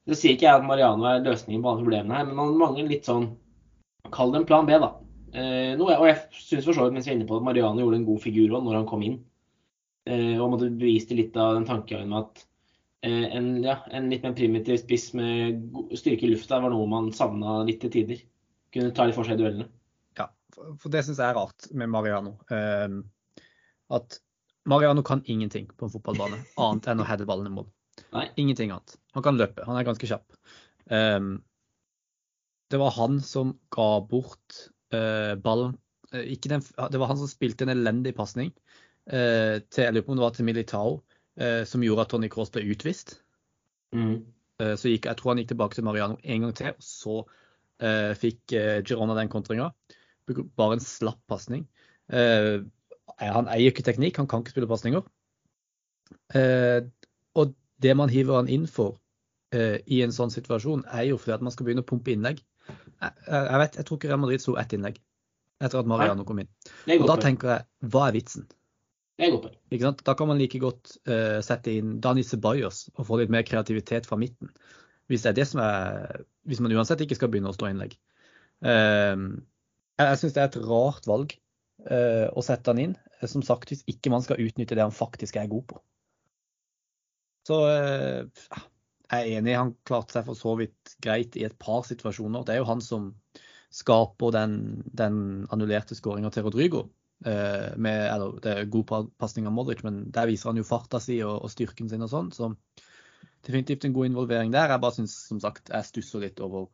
Det 0.08 0.18
sier 0.18 0.34
ikke 0.34 0.48
jeg 0.48 0.62
at 0.62 0.66
Mariano 0.66 1.06
er 1.06 1.22
løsningen 1.22 1.62
på 1.62 1.70
alle 1.70 1.84
problemene 1.84 2.18
her, 2.18 2.26
men 2.26 2.40
man 2.40 2.56
mangler 2.58 2.90
litt 2.90 3.08
sånn 3.08 3.34
Kall 4.14 4.30
det 4.32 4.38
en 4.38 4.46
plan 4.48 4.64
B, 4.64 4.72
da. 4.80 4.94
Uh, 5.34 5.75
noe, 5.76 5.94
og 5.98 6.06
jeg 6.08 6.20
syns 6.32 6.64
for 6.64 6.72
så 6.72 6.87
vidt, 6.87 6.94
mens 6.96 7.04
vi 7.04 7.12
er 7.12 7.18
inne 7.18 7.26
på 7.28 7.37
at 7.37 7.44
Mariano 7.44 7.82
gjorde 7.82 7.98
en 7.98 8.06
god 8.06 8.22
figur 8.22 8.54
òg 8.56 8.62
når 8.64 8.78
han 8.78 8.87
kom 8.88 9.02
inn. 9.04 9.18
Uh, 10.08 10.38
og 10.40 10.54
måtte 10.54 10.70
beviste 10.72 11.18
litt 11.18 11.37
av 11.37 11.58
den 11.58 11.68
tankegangen 11.68 12.14
med 12.14 12.25
at 12.25 12.46
en, 13.06 13.50
ja, 13.62 13.76
en, 13.94 14.08
litt 14.10 14.25
mer 14.25 14.32
primitiv 14.34 14.80
spiss 14.80 15.12
med 15.14 15.60
styrke 15.94 16.26
i 16.26 16.32
lufta 16.32 16.58
var 16.58 16.72
noe 16.72 16.88
man 16.90 17.12
savna 17.14 17.60
litt 17.68 17.78
til 17.84 17.92
tider. 17.94 18.25
Kunne 18.75 18.94
ta 18.96 19.06
litt 19.06 19.14
for 19.14 19.28
seg 19.28 19.37
i 19.37 19.42
duellene 19.44 19.68
for 20.79 20.93
det 20.93 21.05
syns 21.07 21.21
jeg 21.21 21.31
er 21.31 21.38
rart 21.38 21.69
med 21.77 21.91
Mariano. 21.93 22.37
Um, 22.50 23.03
at 23.95 24.19
Mariano 24.69 25.03
kan 25.03 25.23
ingenting 25.25 25.69
på 25.77 25.87
en 25.87 25.93
fotballbane 25.93 26.41
annet 26.65 26.88
enn 26.91 27.03
å 27.03 27.09
heade 27.09 27.27
ballen 27.29 27.49
i 27.49 27.55
mål. 27.55 27.69
Ingenting 28.37 28.73
annet. 28.75 28.97
Han 29.17 29.25
kan 29.25 29.38
løpe, 29.38 29.65
han 29.67 29.79
er 29.79 29.87
ganske 29.87 30.09
kjapp. 30.09 30.27
Um, 30.88 31.38
det 32.69 32.81
var 32.81 32.93
han 32.99 33.21
som 33.25 33.55
ga 33.75 33.91
bort 34.05 34.65
uh, 34.95 35.35
ballen 35.41 35.77
uh, 36.12 36.25
den, 36.45 36.65
Det 36.93 37.00
var 37.00 37.11
han 37.11 37.21
som 37.21 37.31
spilte 37.31 37.65
en 37.65 37.73
elendig 37.73 38.15
pasning 38.17 38.53
uh, 39.12 39.57
til 39.73 39.85
jeg 39.85 39.97
lurer 39.97 40.25
var 40.25 40.37
til 40.37 40.49
Militao, 40.49 40.99
som 41.38 41.85
gjorde 41.87 42.03
at 42.03 42.11
Tony 42.11 42.27
Cross 42.27 42.50
ble 42.50 42.65
utvist. 42.67 43.12
Mm. 43.95 44.25
så 44.59 44.91
gikk, 44.91 45.05
jeg 45.07 45.17
tror 45.21 45.31
han 45.31 45.38
gikk 45.38 45.53
tilbake 45.53 45.79
til 45.79 45.85
Mariano 45.87 46.17
en 46.19 46.43
gang 46.43 46.55
til, 46.59 46.73
og 46.75 46.83
så 46.83 48.17
fikk 48.19 48.57
Girona 48.83 49.15
den 49.15 49.31
kontringa 49.31 49.69
bare 50.58 50.78
en 50.78 50.85
slapp 50.85 51.20
pasning. 51.30 51.66
Eh, 52.12 52.61
han 53.18 53.50
eier 53.50 53.73
ikke 53.73 53.87
teknikk, 53.87 54.20
han 54.20 54.28
kan 54.30 54.44
ikke 54.44 54.54
spille 54.54 54.70
pasninger. 54.70 55.04
Eh, 56.37 56.80
og 57.38 57.54
det 57.82 57.97
man 57.97 58.12
hiver 58.12 58.40
han 58.40 58.50
inn 58.52 58.66
for 58.70 58.99
eh, 59.54 59.78
i 59.87 60.02
en 60.04 60.14
sånn 60.14 60.32
situasjon, 60.35 60.87
er 60.92 61.11
jo 61.11 61.18
fordi 61.20 61.37
at 61.38 61.44
man 61.44 61.54
skal 61.54 61.68
begynne 61.68 61.85
å 61.85 61.88
pumpe 61.88 62.14
innlegg. 62.14 62.40
Jeg, 62.68 63.12
jeg 63.26 63.61
vet, 63.62 63.76
jeg 63.80 63.88
tror 63.88 63.99
ikke 63.99 64.11
Real 64.11 64.23
Madrid 64.23 64.44
slo 64.44 64.56
ett 64.61 64.75
innlegg 64.76 64.99
etter 65.58 65.80
at 65.80 65.88
Mariano 65.90 66.25
kom 66.26 66.38
inn. 66.42 66.50
Og 66.99 67.06
da 67.08 67.16
tenker 67.20 67.50
jeg, 67.50 67.66
hva 67.90 68.08
er 68.08 68.16
vitsen? 68.18 68.47
Da 69.18 70.14
kan 70.14 70.28
man 70.30 70.38
like 70.38 70.61
godt 70.62 70.92
uh, 71.11 71.40
sette 71.42 71.73
inn 71.75 71.97
Dani 72.02 72.23
Ceballos 72.23 72.85
og 72.94 73.08
få 73.08 73.18
litt 73.18 73.32
mer 73.35 73.42
kreativitet 73.47 74.06
fra 74.06 74.18
midten. 74.20 74.52
Hvis 75.11 75.25
det 75.25 75.32
er 75.32 75.38
det 75.40 75.47
som 75.49 75.62
er 75.64 76.20
Hvis 76.47 76.61
man 76.61 76.73
uansett 76.76 77.00
ikke 77.00 77.16
skal 77.16 77.30
begynne 77.32 77.50
å 77.50 77.56
stå 77.56 77.70
innlegg. 77.73 77.97
Uh, 78.62 79.42
jeg 79.99 80.21
syns 80.21 80.35
det 80.37 80.43
er 80.43 80.50
et 80.50 80.62
rart 80.69 81.07
valg 81.11 81.35
uh, 81.90 82.26
å 82.31 82.45
sette 82.45 82.71
han 82.71 82.83
inn. 82.83 82.97
Som 83.26 83.43
sagt, 83.43 83.73
hvis 83.73 83.85
ikke 83.90 84.12
man 84.14 84.23
skal 84.23 84.40
utnytte 84.43 84.76
det 84.78 84.85
han 84.85 84.95
faktisk 84.95 85.40
er 85.40 85.50
god 85.50 85.64
på. 85.73 85.81
Så 87.49 87.62
uh, 87.67 88.61
jeg 89.09 89.19
er 89.19 89.40
enig, 89.40 89.57
han 89.57 89.75
klarte 89.88 90.19
seg 90.19 90.28
for 90.28 90.38
så 90.38 90.55
vidt 90.61 90.95
greit 91.05 91.37
i 91.40 91.47
et 91.49 91.57
par 91.61 91.87
situasjoner. 91.88 92.45
Det 92.45 92.55
er 92.55 92.62
jo 92.62 92.69
han 92.69 92.85
som 92.85 93.11
skaper 93.75 94.33
den, 94.33 94.55
den 94.97 95.19
annullerte 95.52 95.97
skåringa 95.99 96.31
til 96.33 96.47
Rodrigo. 96.47 96.87
Uh, 97.26 97.75
med, 97.81 98.05
eller, 98.12 98.37
det 98.45 98.52
er 98.52 98.71
god 98.71 99.11
pasning 99.19 99.49
av 99.49 99.57
Modric, 99.57 99.83
men 99.87 100.05
der 100.14 100.28
viser 100.31 100.52
han 100.52 100.61
jo 100.61 100.69
farta 100.69 101.00
si 101.02 101.19
og, 101.25 101.40
og 101.43 101.50
styrken 101.52 101.90
sin 101.90 102.05
og 102.05 102.12
sånn. 102.12 102.31
Så 102.37 102.52
definitivt 103.47 103.87
en 103.88 103.97
god 103.97 104.12
involvering 104.12 104.52
der. 104.55 104.71
Jeg 104.71 104.85
bare 104.85 104.99
syns 105.00 105.17
som 105.26 105.40
sagt 105.43 105.73
jeg 105.73 105.88
stusser 105.88 106.23
litt 106.23 106.43
over 106.45 106.69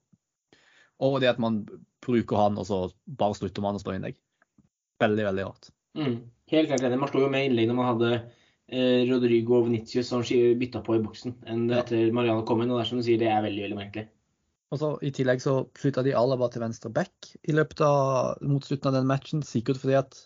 og 1.03 1.19
det 1.23 1.33
at 1.33 1.43
man 1.43 1.63
bruker 2.05 2.39
han, 2.39 2.59
og 2.61 2.69
så 2.69 2.79
bare 3.07 3.37
slutter 3.39 3.65
man 3.65 3.79
å 3.79 3.83
stå 3.83 3.97
innlegg. 3.97 4.17
Veldig, 5.03 5.27
veldig 5.31 5.47
rart. 5.49 5.71
Mm. 5.99 6.17
Helt 6.53 6.71
klart 6.71 6.85
enig. 6.85 7.01
Man 7.01 7.11
slo 7.11 7.25
jo 7.25 7.31
med 7.33 7.49
innlegg 7.49 7.71
når 7.71 7.79
man 7.79 7.89
hadde 7.93 8.11
eh, 8.15 9.05
Rodrigo 9.09 9.59
og 9.59 9.69
Venitius 9.69 10.11
som 10.11 10.25
bytta 10.25 10.83
på 10.85 10.99
i 10.99 11.03
boksen 11.03 11.39
enn 11.51 11.65
etter 11.75 12.13
Mariano 12.15 12.45
kom 12.47 12.63
inn. 12.63 12.73
Og 12.73 12.79
det 12.79 12.85
er 12.85 12.91
som 12.91 13.01
du 13.01 13.07
sier, 13.07 13.21
det 13.21 13.31
er 13.33 13.43
veldig, 13.47 13.65
veldig 13.67 13.81
merkelig. 13.81 14.07
Og 14.75 14.81
så 14.81 14.91
I 15.07 15.13
tillegg 15.15 15.43
så 15.43 15.57
flytta 15.79 16.03
de 16.03 16.15
Alaba 16.19 16.49
til 16.51 16.65
venstre 16.65 16.91
back 16.93 17.31
i 17.47 17.55
løpet 17.55 17.83
av, 17.87 18.41
mot 18.43 18.65
slutten 18.65 18.91
av 18.91 18.99
den 18.99 19.11
matchen. 19.11 19.45
Sikkert 19.47 19.81
fordi 19.83 19.99
at 20.01 20.19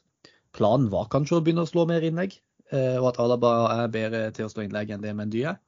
planen 0.57 0.89
var 0.93 1.11
kanskje 1.13 1.39
å 1.39 1.45
begynne 1.45 1.67
å 1.67 1.71
slå 1.71 1.85
mer 1.89 2.05
innlegg, 2.07 2.39
eh, 2.73 2.97
og 2.97 3.11
at 3.13 3.21
Alaba 3.23 3.55
er 3.75 3.93
bedre 3.93 4.23
til 4.37 4.49
å 4.49 4.53
slå 4.53 4.65
innlegg 4.65 4.95
enn 4.95 5.05
det 5.05 5.15
Mendy 5.17 5.45
er. 5.51 5.61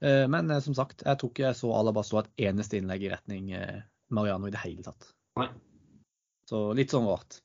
Eh, 0.00 0.24
men 0.30 0.50
eh, 0.50 0.62
som 0.64 0.76
sagt, 0.78 1.04
jeg 1.04 1.20
tror 1.20 1.32
ikke 1.32 1.46
jeg 1.50 1.58
så 1.58 1.74
Alaba 1.76 2.04
slå 2.06 2.22
et 2.22 2.48
eneste 2.48 2.78
innlegg 2.78 3.04
i 3.04 3.12
retning 3.12 3.52
eh, 3.58 3.80
Mariano 4.14 4.48
i 4.48 4.54
det 4.54 4.62
hele 4.62 4.84
tatt. 4.86 5.10
Nei. 5.38 5.48
Så 6.48 6.62
litt 6.76 6.94
sånn 6.94 7.06
rart. 7.08 7.40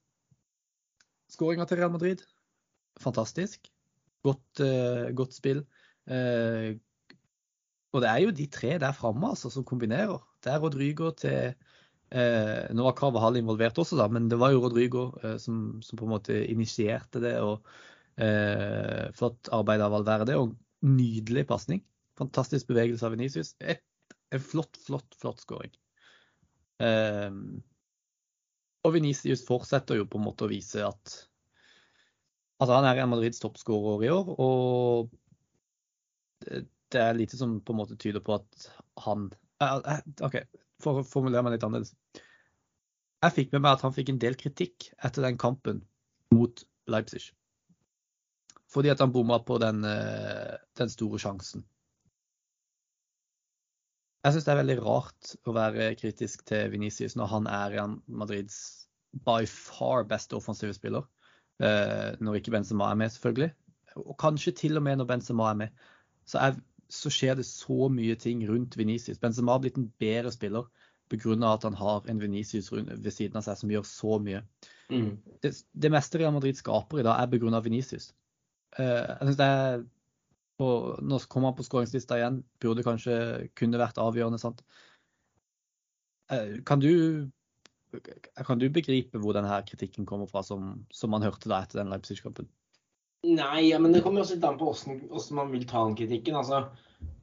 Skåringa 1.34 1.65
til 1.67 1.79
Real 1.79 1.91
Madrid, 1.93 2.22
fantastisk. 3.01 3.67
Godt, 4.24 4.62
uh, 4.63 5.10
godt 5.17 5.36
spill. 5.36 5.63
Uh, 6.08 6.75
og 7.93 8.01
det 8.03 8.10
er 8.10 8.24
jo 8.24 8.36
de 8.36 8.48
tre 8.51 8.75
der 8.82 8.96
framme 8.96 9.34
altså, 9.34 9.51
som 9.53 9.65
kombinerer. 9.67 10.22
Det 10.43 10.53
er 10.53 10.62
Rodrygo 10.63 11.12
til 11.17 11.53
uh, 11.53 12.63
Nå 12.74 12.86
var 12.86 12.96
Carvahall 12.98 13.39
involvert 13.41 13.82
også, 13.82 13.98
da, 14.00 14.08
men 14.12 14.29
det 14.32 14.39
var 14.41 14.53
jo 14.53 14.62
Rodrygo 14.63 15.08
som, 15.41 15.82
som, 15.84 16.00
på 16.00 16.08
en 16.08 16.13
måte 16.15 16.38
initierte 16.46 17.22
det. 17.24 17.39
og 17.41 17.65
Flott 19.17 19.50
arbeid 19.50 19.82
av 19.82 19.89
Valverde 19.96 20.36
og 20.38 20.51
nydelig 20.86 21.48
pasning. 21.50 21.82
Fantastisk 22.20 22.70
bevegelse 22.70 23.08
av 23.08 23.15
Venicius. 23.15 23.55
En 23.58 24.43
flott, 24.43 24.77
flott, 24.86 25.17
flott 25.17 25.41
skåring. 25.41 25.74
Um, 26.82 27.62
og 28.84 28.96
Venicius 28.98 29.44
fortsetter 29.48 30.00
jo 30.00 30.08
på 30.10 30.20
en 30.20 30.25
måte 30.25 30.48
å 30.48 30.51
vise 30.51 30.82
at 30.84 31.13
altså 32.60 32.77
han 32.77 32.88
er 32.88 32.98
Real 32.98 33.12
Madrids 33.12 33.42
toppskårer 33.44 34.08
i 34.08 34.12
år. 34.12 34.34
Og 34.44 35.13
det 36.44 37.01
er 37.01 37.18
lite 37.18 37.39
som 37.39 37.58
på 37.63 37.74
en 37.74 37.82
måte 37.82 37.98
tyder 38.00 38.24
på 38.24 38.38
at 38.38 38.68
han 39.06 39.30
eh, 39.63 39.80
eh, 39.96 40.03
OK, 40.25 40.38
for 40.84 41.01
å 41.01 41.08
formulere 41.08 41.46
meg 41.46 41.56
litt 41.56 41.65
annerledes. 41.65 41.96
Jeg 43.24 43.36
fikk 43.38 43.53
med 43.56 43.63
meg 43.63 43.77
at 43.77 43.86
han 43.86 43.96
fikk 43.96 44.12
en 44.12 44.20
del 44.20 44.36
kritikk 44.39 44.89
etter 45.00 45.24
den 45.24 45.39
kampen 45.39 45.80
mot 46.36 46.65
Leipzig. 46.92 47.30
Fordi 48.74 48.92
at 48.92 49.00
han 49.03 49.13
bomma 49.15 49.39
på 49.46 49.60
den, 49.63 49.84
eh, 49.88 50.58
den 50.80 50.92
store 50.92 51.22
sjansen. 51.22 51.63
Jeg 54.24 54.36
syns 54.36 54.46
det 54.48 54.53
er 54.53 54.62
veldig 54.62 54.77
rart 54.86 55.34
å 55.44 55.53
være 55.56 55.89
kritisk 56.00 56.46
til 56.48 56.70
Venicius 56.72 57.18
når 57.20 57.32
han 57.32 57.50
er 57.51 57.74
Real 57.74 57.98
Madrids 58.08 58.58
by 59.25 59.44
far 59.50 60.06
beste 60.08 60.38
offensive 60.38 60.74
spiller. 60.75 61.03
Eh, 61.60 62.13
når 62.24 62.39
ikke 62.39 62.53
Benzema 62.56 62.88
er 62.89 63.00
med, 63.01 63.12
selvfølgelig. 63.13 63.51
Og 64.00 64.15
kanskje 64.20 64.56
til 64.58 64.80
og 64.80 64.86
med 64.88 65.01
når 65.01 65.10
Benzema 65.12 65.50
er 65.51 65.60
med. 65.65 65.84
Så, 66.25 66.39
er, 66.39 66.56
så 66.89 67.12
skjer 67.13 67.36
det 67.36 67.46
så 67.46 67.89
mye 67.92 68.15
ting 68.15 68.46
rundt 68.50 68.77
Venicius. 68.80 69.20
Benzema 69.20 69.58
har 69.58 69.65
blitt 69.65 69.77
en 69.77 69.92
bedre 70.00 70.32
spiller 70.32 70.72
pga. 71.12 71.53
at 71.53 71.63
han 71.63 71.74
har 71.74 72.08
en 72.10 72.22
Venicius 72.22 72.72
ved 72.72 73.12
siden 73.12 73.38
av 73.38 73.44
seg 73.46 73.58
som 73.60 73.72
gjør 73.72 73.84
så 73.88 74.20
mye. 74.20 74.42
Mm. 74.89 75.18
Det, 75.44 75.53
det, 75.74 75.92
meste 75.92 76.20
Real 76.20 76.34
Madrid 76.34 76.58
skaper 76.58 77.00
i 77.00 77.03
dag, 77.03 77.20
er 77.20 77.27
pga. 77.27 77.60
Venicius. 77.60 78.13
Uh, 78.80 78.86
jeg 79.20 79.20
synes 79.22 79.38
det 79.38 79.46
er 79.46 79.84
og 80.62 81.00
nå 81.01 81.19
kommer 81.31 81.51
han 81.51 81.57
på 81.57 81.65
skåringslista 81.65 82.19
igjen. 82.19 82.41
Burde 82.62 82.86
kanskje 82.86 83.15
kunne 83.57 83.81
vært 83.81 84.01
avgjørende. 84.01 84.41
sant? 84.41 84.62
Eh, 86.31 86.60
kan 86.67 86.83
du, 86.83 87.29
kan 88.45 88.62
du 88.62 88.69
begripe 88.69 89.22
hvor 89.22 89.33
denne 89.38 89.62
kritikken 89.67 90.05
kommer 90.10 90.29
fra, 90.29 90.43
som, 90.45 90.86
som 90.93 91.13
man 91.13 91.25
hørte 91.25 91.50
da 91.50 91.63
etter 91.63 91.81
den 91.81 91.93
Leipzig-kampen? 91.93 92.50
Nei, 93.24 93.69
ja, 93.69 93.77
men 93.79 93.93
det 93.95 94.01
kommer 94.03 94.22
også 94.22 94.36
litt 94.36 94.45
an 94.48 94.57
på 94.60 94.67
hvordan, 94.67 95.22
man 95.38 95.53
vil 95.53 95.63
ta 95.67 95.86
den 95.88 95.95
kritikken. 95.95 96.36
altså. 96.36 96.65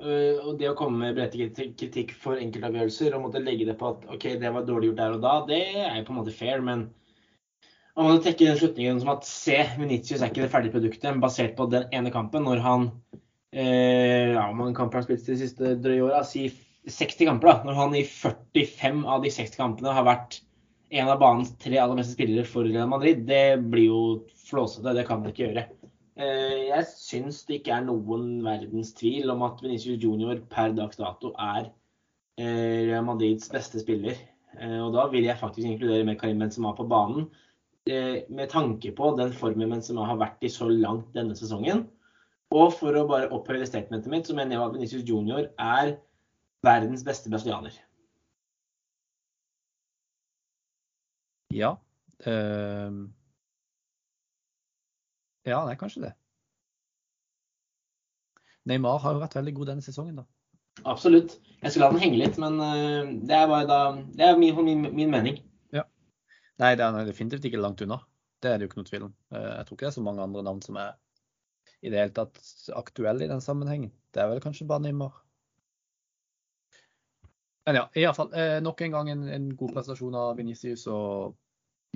Øh, 0.00 0.38
og 0.44 0.56
det 0.60 0.70
å 0.70 0.76
komme 0.76 1.00
med 1.00 1.16
berettiget 1.16 1.58
kritikk 1.78 2.14
for 2.16 2.40
enkeltavgjørelser 2.40 3.14
og 3.16 3.26
måtte 3.26 3.42
legge 3.42 3.68
det 3.68 3.76
på 3.80 3.92
at 3.94 4.06
OK, 4.12 4.26
det 4.40 4.52
var 4.52 4.66
dårlig 4.68 4.90
gjort 4.90 5.00
der 5.00 5.16
og 5.16 5.22
da, 5.24 5.34
det 5.48 5.60
er 5.84 5.98
jo 5.98 6.06
på 6.08 6.14
en 6.14 6.18
måte 6.18 6.34
fair, 6.36 6.64
men 6.64 6.88
man 7.96 8.06
må 8.06 8.20
trekke 8.22 8.46
den 8.46 8.58
slutningen 8.60 9.00
som 9.02 9.12
at 9.14 9.26
se, 9.28 9.56
Venitius 9.78 10.20
er 10.20 10.30
ikke 10.30 10.44
det 10.44 10.52
ferdige 10.52 10.74
produktet, 10.76 11.20
basert 11.22 11.56
på 11.58 11.66
den 11.72 11.88
ene 11.96 12.12
kampen, 12.14 12.46
når 12.46 12.62
han 12.64 12.90
eh, 13.52 14.36
ja, 14.36 14.46
mange 14.56 14.76
kamper 14.78 15.00
har 15.00 15.08
spilt 15.08 15.26
de 15.26 15.38
siste 15.40 15.74
drøye 15.82 16.06
åra, 16.06 16.22
si 16.26 16.48
60 16.88 17.26
kamper, 17.28 17.50
da. 17.50 17.66
Når 17.66 17.80
han 17.80 17.98
i 17.98 18.04
45 18.06 19.02
av 19.10 19.24
de 19.24 19.32
60 19.34 19.60
kampene 19.60 19.96
har 19.96 20.06
vært 20.06 20.40
en 20.90 21.10
av 21.10 21.20
banens 21.20 21.52
tre 21.62 21.78
aller 21.78 22.00
beste 22.00 22.16
spillere 22.16 22.48
for 22.48 22.66
Real 22.66 22.88
Madrid, 22.90 23.22
det 23.28 23.60
blir 23.70 23.90
jo 23.90 24.00
flåsete. 24.48 24.94
Det 24.96 25.06
kan 25.06 25.22
man 25.22 25.30
ikke 25.30 25.46
gjøre. 25.46 25.66
Eh, 26.20 26.56
jeg 26.70 26.86
syns 26.90 27.44
det 27.48 27.60
ikke 27.60 27.76
er 27.76 27.86
noen 27.86 28.40
verdens 28.44 28.94
tvil 28.98 29.30
om 29.32 29.44
at 29.46 29.62
Venicius 29.64 30.00
Junior 30.02 30.40
per 30.50 30.74
dags 30.76 30.98
dato 31.00 31.30
er 31.38 31.68
eh, 32.40 32.88
Real 32.90 33.06
Madrids 33.06 33.50
beste 33.52 33.82
spiller. 33.82 34.18
Eh, 34.58 34.80
og 34.82 34.92
da 34.96 35.06
vil 35.12 35.28
jeg 35.28 35.38
faktisk 35.40 35.68
inkludere 35.68 36.08
med 36.08 36.18
Karim 36.20 36.42
Benzema 36.42 36.74
på 36.76 36.88
banen. 36.90 37.30
Eh, 37.88 38.26
med 38.28 38.50
tanke 38.52 38.92
på 38.96 39.14
den 39.18 39.32
formen 39.36 39.72
Benzema 39.72 40.04
har 40.08 40.20
vært 40.20 40.44
i 40.44 40.52
så 40.52 40.68
langt 40.68 41.12
denne 41.16 41.36
sesongen. 41.38 41.86
Og 42.50 42.72
for 42.74 42.96
å 42.98 43.06
bare 43.06 43.30
opphøye 43.30 43.66
statementet 43.66 44.10
mitt, 44.10 44.26
så 44.26 44.34
mener 44.34 44.56
jeg 44.56 44.64
at 44.64 44.74
Venicius 44.74 45.06
Junior 45.06 45.46
er 45.54 45.94
verdens 46.66 47.04
beste 47.06 47.30
brasilianer. 47.30 47.76
Ja. 51.54 51.76
Uh, 52.26 53.06
ja, 55.46 55.62
det 55.64 55.72
er 55.72 55.78
kanskje 55.80 56.04
det. 56.08 56.12
Neymar 58.68 59.00
har 59.02 59.16
jo 59.16 59.22
vært 59.22 59.38
veldig 59.38 59.54
god 59.56 59.72
denne 59.72 59.84
sesongen, 59.86 60.20
da. 60.20 60.26
Absolutt. 60.84 61.38
Jeg 61.62 61.72
skulle 61.72 61.86
la 61.86 61.94
den 61.94 62.02
henge 62.02 62.18
litt, 62.20 62.36
men 62.40 62.58
uh, 62.60 63.14
det 63.26 63.36
er 63.36 63.48
bare 63.50 63.66
da 63.68 63.80
Det 64.16 64.26
er 64.26 64.38
min, 64.38 64.58
min, 64.64 64.84
min 64.94 65.14
mening. 65.14 65.40
Nei, 66.60 66.74
det 66.76 66.84
er 66.84 67.08
definitivt 67.08 67.46
ikke 67.48 67.60
langt 67.60 67.80
unna. 67.84 68.00
Det 68.40 68.50
er 68.50 68.58
det 68.58 68.66
jo 68.66 68.70
ikke 68.70 68.80
noe 68.80 68.90
tvil 68.90 69.06
om. 69.08 69.14
Uh, 69.32 69.40
jeg 69.40 69.66
tror 69.66 69.76
ikke 69.76 69.86
det 69.86 69.90
er 69.90 69.98
så 69.98 70.04
mange 70.04 70.24
andre 70.24 70.44
navn 70.44 70.62
som 70.64 70.78
er 70.80 70.94
i 71.80 71.92
det 71.92 72.00
hele 72.00 72.14
tatt 72.16 72.40
aktuelle 72.76 73.24
i 73.24 73.30
den 73.30 73.40
sammenhengen. 73.44 73.92
Det 74.12 74.22
er 74.22 74.28
vel 74.32 74.42
kanskje 74.44 74.68
bare 74.68 74.84
Neymar. 74.84 75.14
Men 77.68 77.78
ja, 77.78 77.84
iallfall. 77.96 78.32
fall, 78.32 78.64
nok 78.64 78.80
en 78.84 78.96
gang 78.96 79.10
en, 79.12 79.24
en 79.28 79.48
god 79.56 79.72
prestasjon 79.76 80.16
av 80.18 80.34
Venicius. 80.36 80.86
og 80.90 81.36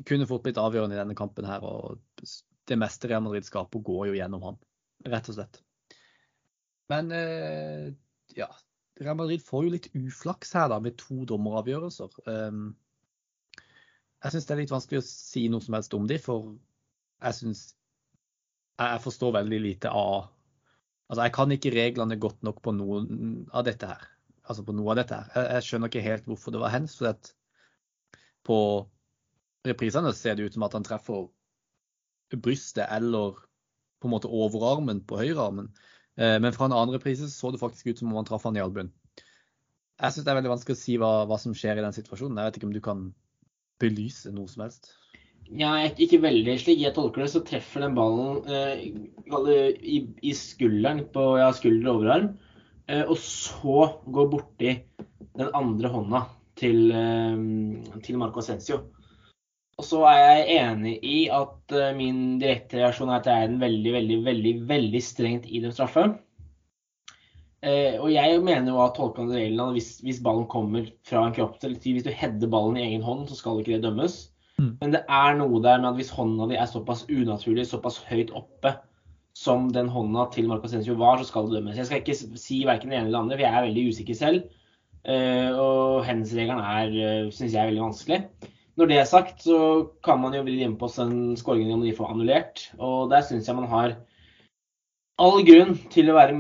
kunne 0.03 0.27
fort 0.27 0.43
blitt 0.43 0.59
avgjørende 0.59 0.97
i 0.97 1.01
denne 1.01 1.17
kampen 1.19 1.47
her. 1.47 1.63
og 1.63 2.01
Det 2.67 2.79
meste 2.81 3.11
Real 3.11 3.23
Madrid 3.23 3.47
skaper, 3.47 3.83
går 3.85 4.09
jo 4.11 4.17
gjennom 4.19 4.43
han, 4.49 4.61
rett 5.07 5.29
og 5.31 5.39
slett. 5.39 5.61
Men 6.93 7.13
eh, 7.15 7.93
ja, 8.37 8.49
Real 9.01 9.19
Madrid 9.19 9.45
får 9.45 9.67
jo 9.67 9.75
litt 9.77 9.91
uflaks 9.95 10.55
her 10.57 10.71
da, 10.73 10.81
med 10.83 10.99
to 11.01 11.25
dommeravgjørelser. 11.29 12.19
Um, 12.27 12.75
jeg 14.25 14.35
syns 14.35 14.47
det 14.49 14.55
er 14.55 14.61
litt 14.63 14.73
vanskelig 14.73 15.03
å 15.03 15.07
si 15.07 15.47
noe 15.53 15.65
som 15.65 15.77
helst 15.77 15.95
om 15.97 16.07
de, 16.09 16.19
for 16.23 16.55
jeg 17.25 17.39
syns 17.41 17.65
jeg 18.81 19.03
forstår 19.05 19.37
veldig 19.41 19.61
lite 19.63 19.93
av 19.93 20.31
Altså, 21.05 21.21
jeg 21.27 21.35
kan 21.37 21.53
ikke 21.53 21.71
reglene 21.75 22.17
godt 22.17 22.39
nok 22.47 22.63
på 22.65 22.73
noen 22.73 23.43
av 23.53 23.67
dette 23.67 23.87
her. 23.91 24.07
Altså 24.49 24.63
på 24.65 24.73
noe 24.73 24.95
av 24.95 24.97
dette 25.03 25.19
her. 25.19 25.27
Jeg, 25.35 25.51
jeg 25.53 25.67
skjønner 25.67 25.91
ikke 25.91 26.03
helt 26.07 26.29
hvorfor 26.31 26.55
det 26.55 26.63
var 26.63 26.73
hens. 26.73 26.95
For 26.97 27.11
at 27.11 27.29
på 28.49 28.57
reprisene 29.69 30.15
ser 30.17 30.39
det 30.39 30.49
ut 30.49 30.57
som 30.57 30.65
at 30.65 30.77
han 30.79 30.87
treffer 30.89 31.27
brystet 32.33 32.89
eller 32.89 33.37
på 34.01 34.09
en 34.09 34.15
måte 34.15 34.33
overarmen 34.33 35.03
på 35.05 35.21
høyrearmen. 35.21 35.69
Eh, 36.17 36.39
men 36.41 36.57
fra 36.57 36.69
en 36.69 36.77
annen 36.77 36.97
reprise 36.97 37.29
så 37.31 37.53
det 37.53 37.61
faktisk 37.63 37.93
ut 37.93 38.01
som 38.01 38.11
om 38.11 38.21
han 38.21 38.29
traff 38.29 38.49
han 38.49 38.57
i 38.57 38.65
albuen. 38.65 38.93
Jeg 40.01 40.17
syns 40.17 40.27
det 40.27 40.33
er 40.33 40.41
veldig 40.41 40.55
vanskelig 40.55 40.77
å 40.77 40.81
si 40.81 40.97
hva, 40.99 41.13
hva, 41.29 41.39
som 41.39 41.55
skjer 41.57 41.79
i 41.79 41.85
den 41.85 41.95
situasjonen. 41.95 42.41
Jeg 42.41 42.49
vet 42.49 42.59
ikke 42.59 42.69
om 42.73 42.75
du 42.75 42.83
kan 42.85 43.07
belyse 43.83 44.33
noe 44.35 44.51
som 44.51 44.67
helst. 44.67 44.93
Ja, 45.53 45.75
ikke 46.01 46.23
veldig. 46.25 46.57
Slik 46.63 46.81
jeg 46.81 46.95
tolker 46.97 47.25
det, 47.25 47.33
så 47.35 47.43
treffer 47.45 47.85
den 47.85 47.97
ballen 47.99 48.41
eh, 48.49 48.87
i, 49.85 49.99
i, 50.25 50.33
skulderen 50.37 51.05
på 51.13 51.27
ja, 51.41 51.51
skulder 51.57 51.91
og 51.91 52.01
overarm, 52.01 52.31
eh, 52.89 53.05
og 53.05 53.19
så 53.21 53.91
går 54.09 54.31
borti 54.33 54.73
den 55.35 55.53
andre 55.53 55.91
hånda 55.93 56.25
til, 56.57 56.89
eh, 56.97 58.01
til 58.07 58.21
Marco 58.21 58.41
Ascencio. 58.41 58.87
Og 59.75 59.87
så 59.87 60.05
er 60.07 60.21
jeg 60.23 60.59
enig 60.63 60.95
i 61.03 61.17
at 61.35 61.75
eh, 61.75 61.95
min 61.97 62.39
direkte 62.43 62.79
reaksjon 62.79 63.11
er 63.11 63.21
at 63.21 63.29
jeg 63.31 63.43
er 63.43 63.51
en 63.51 63.63
veldig, 63.63 63.95
veldig, 63.97 64.19
veldig 64.29 64.55
veldig 64.71 65.03
strengt 65.03 65.49
idømt 65.51 65.77
straffe. 65.77 66.07
Eh, 67.65 67.97
og 67.97 68.11
jeg 68.13 68.41
mener 68.45 68.75
jo 68.75 68.81
at 68.85 68.97
tolkende 68.99 69.39
reglene 69.39 69.73
hvis, 69.73 69.97
hvis 70.05 70.21
ballen 70.25 70.45
kommer 70.53 70.89
fra 71.09 71.23
en 71.25 71.33
kropp 71.33 71.57
til 71.63 71.79
Hvis 71.81 72.05
du 72.05 72.11
header 72.13 72.51
ballen 72.53 72.77
i 72.77 72.85
egen 72.91 73.05
hånd, 73.05 73.29
så 73.31 73.39
skal 73.39 73.63
ikke 73.63 73.79
det 73.79 73.87
dømmes. 73.87 74.19
Mm. 74.59 74.75
Men 74.83 74.93
det 74.95 75.05
er 75.09 75.39
noe 75.39 75.63
der 75.65 75.81
med 75.81 75.95
at 75.95 76.01
hvis 76.01 76.13
hånda 76.15 76.51
di 76.51 76.59
er 76.61 76.69
såpass 76.71 77.07
unaturlig, 77.09 77.67
såpass 77.67 78.03
høyt 78.11 78.35
oppe 78.37 78.77
som 79.35 79.71
den 79.75 79.89
hånda 79.91 80.29
til 80.35 80.47
Marco 80.47 80.69
Sensio 80.71 80.95
var, 81.01 81.19
så 81.19 81.27
skal 81.27 81.49
det 81.49 81.59
dømmes. 81.59 81.79
Jeg 81.81 81.89
skal 81.89 82.03
ikke 82.05 82.39
si 82.39 82.61
verken 82.69 82.93
det 82.93 83.01
ene 83.01 83.09
eller 83.09 83.17
det 83.17 83.23
andre, 83.23 83.39
for 83.39 83.47
jeg 83.47 83.55
er 83.55 83.67
veldig 83.67 83.87
usikker 83.91 84.19
selv. 84.19 84.45
Eh, 85.05 85.51
og 85.51 86.05
hands-regelen 86.07 86.63
er, 86.63 86.95
uh, 86.95 87.33
syns 87.35 87.53
jeg, 87.53 87.61
er 87.61 87.73
veldig 87.73 87.83
vanskelig. 87.83 88.51
Når 88.79 88.91
det 88.91 88.99
er 88.99 89.09
sagt, 89.11 89.43
så 89.45 89.59
kan 90.07 90.23
man 90.23 90.35
jo 90.35 90.45
vri 90.47 90.61
inn 90.65 90.79
på 90.79 90.89
den 90.95 91.35
skåringen 91.39 91.77
om 91.77 91.83
de 91.85 91.95
får 91.97 92.13
annullert. 92.13 92.63
Og 92.79 93.11
der 93.13 93.27
syns 93.27 93.51
jeg 93.51 93.59
man 93.59 93.71
har 93.71 93.97
all 95.23 95.45
grunn 95.47 95.77
til 95.93 96.11
å 96.11 96.17
være, 96.17 96.39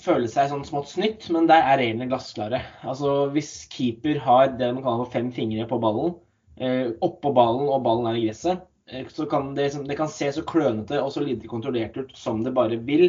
føle 0.00 0.28
seg 0.30 0.50
sånn 0.50 0.66
smått 0.66 0.90
snytt, 0.92 1.28
men 1.34 1.48
der 1.50 1.62
er 1.62 1.80
reglene 1.80 2.10
glassklare. 2.10 2.60
Altså, 2.82 3.24
hvis 3.34 3.64
keeper 3.72 4.20
har 4.24 4.54
det 4.58 4.72
man 4.74 4.84
kaller 4.84 5.10
fem 5.12 5.30
fingre 5.34 5.66
på 5.70 5.80
ballen, 5.82 6.14
Eh, 6.56 6.92
oppå 7.02 7.32
ballen 7.34 7.66
og 7.66 7.82
ballen 7.82 8.06
er 8.06 8.18
i 8.18 8.26
gresset, 8.28 8.60
eh, 8.86 9.06
så 9.10 9.26
kan 9.30 9.54
det, 9.56 9.72
det 9.88 9.96
kan 9.98 10.10
se 10.10 10.30
så 10.32 10.44
klønete 10.46 11.00
og 11.02 11.10
så 11.12 11.24
lite 11.24 11.50
kontrollert 11.50 11.96
ut 11.98 12.12
som 12.16 12.44
det 12.44 12.54
bare 12.54 12.78
vil. 12.78 13.08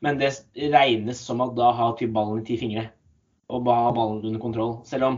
Men 0.00 0.20
det 0.20 0.32
regnes 0.72 1.20
som 1.20 1.42
at 1.44 1.56
da 1.58 1.72
har 1.74 1.96
typ 1.98 2.14
ballen 2.14 2.40
i 2.40 2.46
ti 2.46 2.56
fingre 2.56 2.88
og 3.48 3.64
ba 3.66 3.90
ballen 3.92 4.22
under 4.22 4.40
kontroll. 4.40 4.78
Selv 4.88 5.08
om 5.08 5.16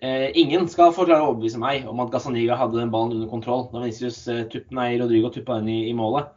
eh, 0.00 0.30
ingen 0.38 0.68
skal 0.70 0.94
forklare 0.96 1.24
å 1.24 1.32
overbevise 1.32 1.60
meg 1.60 1.88
om 1.90 2.00
at 2.00 2.12
Gazzaniga 2.14 2.56
hadde 2.56 2.78
den 2.78 2.92
ballen 2.94 3.18
under 3.18 3.32
kontroll 3.32 3.66
da 3.72 3.82
Venicius 3.82 4.22
eh, 4.30 4.60
nei, 4.76 4.92
Rodrigo 5.00 5.32
tuppa 5.34 5.58
den 5.60 5.72
i, 5.74 5.96
målet. 5.96 6.30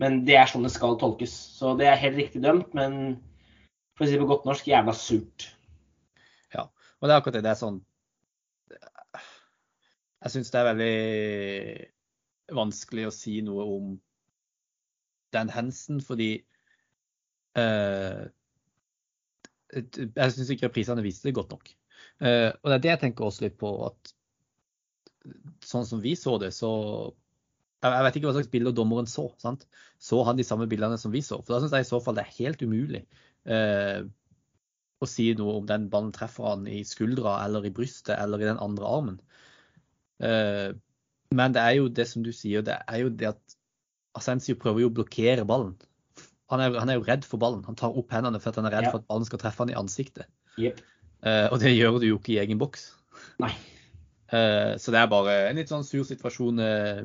Men 0.00 0.22
det 0.24 0.38
er 0.40 0.48
sånn 0.48 0.64
det 0.64 0.72
skal 0.72 0.96
tolkes. 1.00 1.34
Så 1.58 1.74
det 1.76 1.90
er 1.90 2.00
helt 2.00 2.16
riktig 2.16 2.40
dømt, 2.46 2.70
men 2.72 3.18
for 4.00 4.06
å 4.06 4.08
si 4.08 4.16
det 4.16 4.22
på 4.24 4.30
godt 4.32 4.48
norsk 4.48 4.72
jævla 4.72 4.96
surt. 4.96 5.50
Ja, 6.54 6.64
og 6.64 7.04
det 7.04 7.12
er 7.12 7.20
akkurat 7.20 7.36
det. 7.36 7.44
Det 7.44 7.52
er 7.52 7.60
sånn 7.60 7.82
jeg 10.20 10.34
syns 10.34 10.52
det 10.52 10.60
er 10.60 10.68
veldig 10.68 12.56
vanskelig 12.58 13.06
å 13.08 13.14
si 13.14 13.40
noe 13.44 13.64
om 13.76 13.92
Dan 15.32 15.52
hensen, 15.54 16.00
fordi 16.02 16.32
uh, 17.56 18.26
Jeg 19.70 20.34
syns 20.34 20.50
ikke 20.50 20.66
reprisene 20.66 21.04
viste 21.06 21.28
det 21.28 21.36
godt 21.38 21.54
nok. 21.54 21.70
Uh, 22.20 22.50
og 22.50 22.66
det 22.68 22.76
er 22.76 22.82
det 22.84 22.92
jeg 22.92 23.02
tenker 23.06 23.28
også 23.28 23.46
litt 23.46 23.56
på, 23.60 23.70
at 23.86 24.12
sånn 25.64 25.86
som 25.86 26.02
vi 26.02 26.16
så 26.18 26.36
det, 26.42 26.50
så 26.56 26.70
Jeg 27.80 28.04
vet 28.04 28.18
ikke 28.18 28.28
hva 28.28 28.36
slags 28.36 28.52
bilder 28.52 28.76
dommeren 28.76 29.08
så. 29.08 29.30
sant? 29.40 29.64
Så 29.96 30.20
han 30.26 30.36
de 30.36 30.44
samme 30.44 30.68
bildene 30.68 30.98
som 31.00 31.14
vi 31.14 31.22
så? 31.24 31.40
For 31.40 31.54
da 31.54 31.62
syns 31.62 31.78
jeg 31.78 31.86
i 31.86 31.92
så 31.94 32.02
fall 32.04 32.18
det 32.18 32.26
er 32.26 32.38
helt 32.42 32.60
umulig 32.66 33.06
uh, 33.48 34.04
å 35.00 35.08
si 35.08 35.30
noe 35.36 35.56
om 35.60 35.68
den 35.68 35.88
ballen 35.92 36.12
treffer 36.14 36.46
han 36.50 36.66
i 36.68 36.82
skuldra 36.84 37.38
eller 37.46 37.64
i 37.64 37.72
brystet 37.74 38.16
eller 38.18 38.42
i 38.42 38.48
den 38.50 38.60
andre 38.60 38.88
armen. 38.88 39.20
Eh, 40.20 40.76
men 41.32 41.54
det 41.56 41.62
er 41.62 41.78
jo 41.78 41.88
det 41.88 42.06
som 42.10 42.24
du 42.26 42.32
sier, 42.36 42.64
det 42.66 42.76
er 42.84 43.04
jo 43.04 43.12
det 43.22 43.30
at 43.32 43.56
Asensio 44.18 44.58
prøver 44.60 44.84
jo 44.84 44.90
å 44.90 44.96
blokkere 44.98 45.46
ballen. 45.48 45.72
Han 46.50 46.62
er, 46.64 46.74
han 46.82 46.90
er, 46.90 46.98
jo 46.98 47.06
redd 47.06 47.24
for 47.24 47.40
ballen. 47.40 47.62
Han 47.68 47.78
tar 47.78 47.96
opp 47.96 48.12
hendene 48.12 48.40
for 48.42 48.50
at 48.50 48.58
han 48.58 48.68
er 48.68 48.76
redd 48.76 48.88
ja. 48.88 48.92
for 48.92 49.02
at 49.02 49.08
ballen 49.08 49.28
skal 49.28 49.40
treffe 49.40 49.62
han 49.62 49.72
i 49.72 49.78
ansiktet. 49.78 50.28
Yep. 50.58 50.80
Eh, 51.22 51.46
og 51.46 51.60
det 51.62 51.72
gjør 51.76 52.00
du 52.02 52.08
jo 52.10 52.18
ikke 52.18 52.34
i 52.34 52.40
egen 52.42 52.60
boks. 52.60 52.90
Nei. 53.42 53.54
Uh, 54.30 54.76
så 54.78 54.92
det 54.94 55.00
er 55.00 55.08
bare 55.10 55.32
en 55.48 55.58
litt 55.58 55.70
sånn 55.72 55.82
sur 55.86 56.04
situasjon. 56.06 56.60
Uh, 56.62 57.00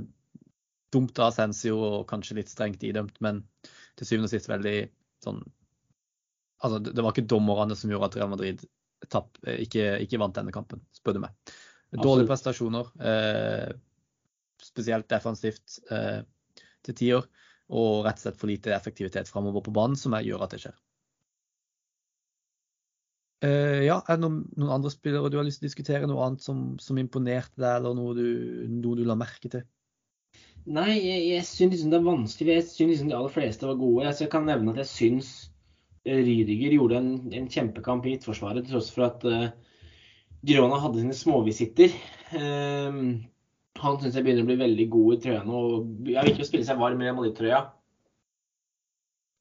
dumt 0.94 1.18
av 1.18 1.32
Asensio 1.32 1.78
og 1.82 2.04
kanskje 2.10 2.38
litt 2.38 2.52
strengt 2.52 2.84
idømt, 2.86 3.16
men 3.26 3.42
til 3.98 4.08
syvende 4.08 4.30
og 4.30 4.34
sist 4.34 4.50
veldig 4.50 4.76
sånn 5.26 5.42
Altså, 6.64 6.80
det, 6.80 7.02
var 7.02 7.12
ikke 7.12 7.28
dommerne 7.30 7.76
som 7.78 7.92
gjorde 7.92 8.12
at 8.12 8.18
Real 8.20 8.32
Madrid 8.32 8.64
tapp, 9.12 9.36
ikke, 9.44 9.98
ikke 10.06 10.20
vant 10.22 10.38
denne 10.38 10.54
kampen, 10.56 10.82
spør 10.96 11.18
du 11.18 11.26
meg. 11.26 11.56
Dårlige 11.96 12.28
prestasjoner, 12.30 12.88
eh, 13.08 13.76
spesielt 14.64 15.08
defensivt 15.12 15.80
eh, 15.92 16.24
til 16.86 16.98
tider. 16.98 17.28
Og 17.76 18.06
rett 18.06 18.20
og 18.20 18.28
slett 18.28 18.40
for 18.40 18.52
lite 18.52 18.74
effektivitet 18.76 19.30
framover 19.32 19.64
på 19.66 19.74
banen, 19.74 19.98
som 19.98 20.14
gjør 20.22 20.44
at 20.46 20.54
det 20.54 20.62
skjer. 20.66 20.76
Eh, 23.46 23.86
ja, 23.86 24.00
Er 24.08 24.18
det 24.18 24.24
noen, 24.24 24.44
noen, 24.56 24.74
andre 24.78 24.92
spillere 24.94 25.30
du 25.30 25.40
har 25.40 25.48
lyst 25.48 25.62
til 25.62 25.68
å 25.68 25.72
diskutere? 25.72 26.10
Noe 26.10 26.28
annet 26.28 26.46
som, 26.46 26.76
som 26.82 27.00
imponerte 27.02 27.58
deg, 27.58 27.80
eller 27.80 27.98
noe 27.98 28.14
du, 28.18 28.28
noe 28.72 29.00
du 29.00 29.04
la 29.08 29.18
merke 29.20 29.52
til? 29.52 29.66
Nei, 30.66 30.96
jeg, 30.98 31.26
jeg 31.30 31.46
syns 31.46 31.76
liksom 31.76 31.92
det 31.94 32.00
er 32.00 32.08
vanskelig. 32.08 32.56
Jeg 32.60 32.68
syns 32.70 32.92
liksom 32.94 33.12
de 33.12 33.18
aller 33.18 33.34
fleste 33.34 33.68
var 33.70 33.82
gode. 33.82 34.08
Jeg 34.10 34.32
kan 34.34 34.48
nevne 34.50 34.74
at 34.74 34.82
jeg 34.82 34.92
syns 34.92 35.34
Rydiger 36.06 36.76
gjorde 36.78 37.00
en, 37.02 37.14
en 37.34 37.48
kjempekamp 37.50 38.06
i 38.06 38.16
midtforsvaret, 38.16 38.66
til 38.66 38.76
tross 38.76 38.92
for 38.94 39.08
at 39.08 39.24
uh, 39.26 39.48
Girona 40.46 40.78
hadde 40.84 41.02
sine 41.02 41.16
småvisitter. 41.18 41.96
Um, 42.38 43.00
han 43.82 43.98
syns 44.00 44.16
jeg 44.16 44.26
begynner 44.26 44.46
å 44.46 44.50
bli 44.50 44.60
veldig 44.60 44.86
god 44.94 45.16
i 45.16 45.18
trøyene 45.24 45.58
og 45.58 46.06
Jeg 46.08 46.22
vil 46.22 46.32
ikke 46.32 46.48
spille 46.48 46.68
seg 46.68 46.80
varm 46.80 47.02
i 47.02 47.10
Madrid-trøya. 47.10 47.64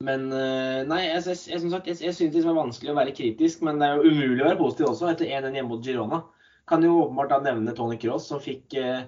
Men 0.05 0.25
uh, 0.33 0.81
nei, 0.89 1.03
jeg, 1.05 1.21
jeg, 1.29 1.41
jeg, 1.53 1.61
som 1.63 1.75
sagt, 1.75 1.91
jeg, 1.91 2.01
jeg 2.03 2.17
syns 2.17 2.33
det 2.35 2.43
er 2.43 2.57
vanskelig 2.57 2.95
å 2.95 2.97
være 2.99 3.15
kritisk, 3.17 3.61
men 3.67 3.79
det 3.81 3.89
er 3.89 4.01
jo 4.01 4.15
umulig 4.15 4.41
å 4.41 4.49
være 4.49 4.61
positiv 4.61 4.89
også 4.91 5.13
etter 5.13 5.29
1-1 5.29 5.61
hjemme 5.61 5.71
mot 5.71 5.85
Girona. 5.85 6.23
Kan 6.69 6.85
jo 6.85 6.97
åpenbart 7.03 7.35
da 7.35 7.43
nevne 7.45 7.77
Tony 7.77 8.01
Cross, 8.01 8.31
som 8.33 8.41
fikk 8.43 8.77
uh, 8.81 9.05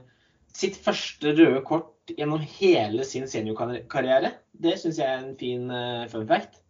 sitt 0.56 0.76
første 0.80 1.32
røde 1.36 1.64
kort 1.66 2.12
gjennom 2.12 2.44
hele 2.60 3.04
sin 3.08 3.26
seniorkarriere. 3.28 4.36
Det 4.52 4.76
syns 4.80 5.00
jeg 5.00 5.08
er 5.08 5.24
en 5.24 5.34
fin 5.40 5.66
uh, 5.72 6.06
fun 6.12 6.28
fact. 6.28 6.60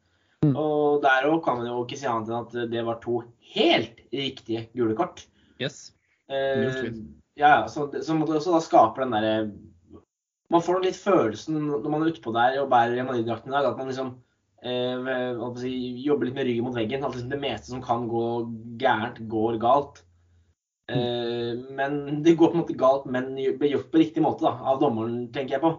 Mm. 0.47 0.57
Og 0.61 1.03
der 1.05 1.29
òg 1.31 1.41
kan 1.45 1.61
man 1.61 1.69
jo 1.71 1.83
ikke 1.85 1.99
si 2.01 2.09
annet 2.11 2.31
enn 2.31 2.45
at 2.45 2.73
det 2.73 2.85
var 2.87 3.01
to 3.03 3.21
helt 3.55 4.03
riktige 4.15 4.67
gule 4.77 4.97
kort. 4.99 5.25
Yes. 5.63 5.91
Eh, 6.31 6.93
ja, 7.39 7.67
så, 7.69 7.87
så 8.03 8.17
så, 8.41 8.53
da 8.53 8.61
skaper 8.65 9.05
den 9.05 9.15
derre 9.15 9.35
Man 10.51 10.63
får 10.65 10.81
litt 10.83 10.99
følelsen 10.99 11.59
når 11.69 11.87
man 11.91 12.03
er 12.03 12.11
utpå 12.11 12.33
der 12.35 12.59
og 12.63 12.71
bærer 12.73 12.95
Real 12.95 13.07
Madrid-drakten 13.09 13.53
i 13.53 13.57
dag, 13.57 13.69
at 13.71 13.79
man 13.79 13.91
liksom 13.91 14.13
eh, 14.63 15.57
si, 15.61 15.73
jobber 16.07 16.29
litt 16.29 16.37
med 16.39 16.47
ryggen 16.49 16.67
mot 16.69 16.77
veggen. 16.77 17.05
At 17.05 17.17
liksom 17.17 17.33
det 17.33 17.43
meste 17.43 17.73
som 17.73 17.83
kan 17.85 18.07
gå 18.11 18.27
gærent, 18.81 19.23
går 19.31 19.59
galt. 19.63 20.05
Eh, 20.87 21.59
men 21.75 22.23
det 22.23 22.37
går 22.39 22.53
på 22.53 22.59
en 22.59 22.63
måte 22.63 22.79
galt, 22.79 23.11
men 23.11 23.35
blir 23.35 23.75
gjort 23.75 23.91
på 23.91 24.03
riktig 24.03 24.23
måte 24.23 24.47
da, 24.47 24.55
av 24.71 24.79
dommeren, 24.83 25.27
tenker 25.35 25.59
jeg 25.59 25.65
på. 25.65 25.75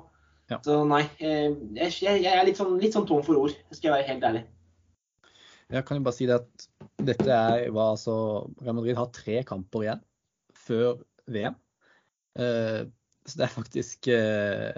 Ja. 0.51 0.60
Så 0.63 0.82
nei, 0.88 1.03
eh, 1.19 1.51
jeg, 1.75 1.95
jeg, 2.03 2.32
er 2.32 2.45
litt 2.47 2.60
sånn, 2.60 2.77
litt 2.80 2.95
sånn 2.95 3.08
tom 3.08 3.23
for 3.25 3.39
ord, 3.39 3.56
skal 3.71 3.89
jeg 3.89 3.95
være 3.95 4.10
helt 4.12 4.27
ærlig. 4.30 4.43
Jeg 5.73 5.84
kan 5.88 5.99
jo 5.99 6.06
bare 6.06 6.15
si 6.15 6.27
det 6.30 6.38
at 6.38 6.67
dette 7.08 7.27
er 7.27 7.65
hva 7.75 7.91
altså 7.93 8.13
Real 8.62 8.77
Madrid 8.77 8.95
har 8.97 9.10
tre 9.15 9.41
kamper 9.47 9.84
igjen 9.84 10.03
før 10.56 11.01
VM. 11.27 11.58
Eh, 12.39 12.86
så 13.27 13.39
det 13.39 13.47
er 13.47 13.51
faktisk 13.51 14.08
eh, 14.13 14.77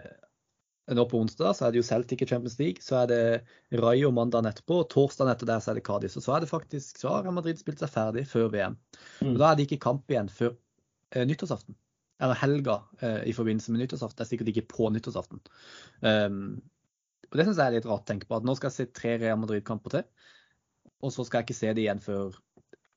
Nå 0.89 1.03
på 1.05 1.19
onsdag 1.21 1.53
så 1.53 1.67
er 1.67 1.73
det 1.73 1.83
jo 1.83 1.85
Celtic 1.85 2.23
i 2.23 2.27
Champions 2.29 2.55
League. 2.57 2.81
Så 2.81 2.95
er 3.03 3.09
det 3.11 3.77
Rayo 3.77 4.09
mandag 4.15 4.47
etterpå. 4.49 4.79
og 4.81 4.87
Torsdagen 4.89 5.29
etter 5.29 5.45
der 5.45 5.61
så 5.61 5.69
er 5.69 5.77
det 5.77 5.83
Cádiz. 5.85 6.15
Og 6.17 6.25
så 6.25 6.33
er 6.33 6.41
det 6.41 6.49
faktisk 6.49 6.97
så 6.97 7.11
har 7.13 7.27
Real 7.27 7.35
Madrid 7.37 7.61
spilt 7.61 7.83
seg 7.83 7.91
ferdig 7.93 8.23
før 8.31 8.49
VM. 8.55 8.79
Mm. 9.21 9.35
Og 9.35 9.37
Da 9.37 9.51
er 9.51 9.59
det 9.59 9.67
ikke 9.67 9.83
kamp 9.83 10.09
igjen 10.09 10.31
før 10.33 10.55
eh, 11.13 11.27
nyttårsaften. 11.29 11.77
Eller 12.19 12.35
helga 12.35 12.81
i 13.23 13.31
forbindelse 13.31 13.71
med 13.71 13.79
nyttårsaften. 13.83 14.17
Det 14.17 14.25
er 14.25 14.29
sikkert 14.33 14.49
ikke 14.51 14.65
på 14.73 14.89
nyttårsaften. 14.91 15.39
Og 16.09 17.37
Det 17.37 17.45
syns 17.45 17.61
jeg 17.61 17.69
er 17.69 17.75
litt 17.77 17.87
rart 17.87 18.03
å 18.03 18.09
tenke 18.09 18.27
på. 18.27 18.41
At 18.41 18.49
nå 18.49 18.57
skal 18.57 18.73
jeg 18.73 18.75
se 18.75 18.87
tre 18.97 19.13
Real 19.21 19.39
Madrid-kamper 19.39 19.93
til. 19.93 20.09
Og 21.03 21.13
så 21.15 21.23
skal 21.25 21.39
jeg 21.39 21.49
ikke 21.49 21.59
se 21.61 21.71
det 21.73 21.85
igjen 21.85 22.03
før 22.03 22.35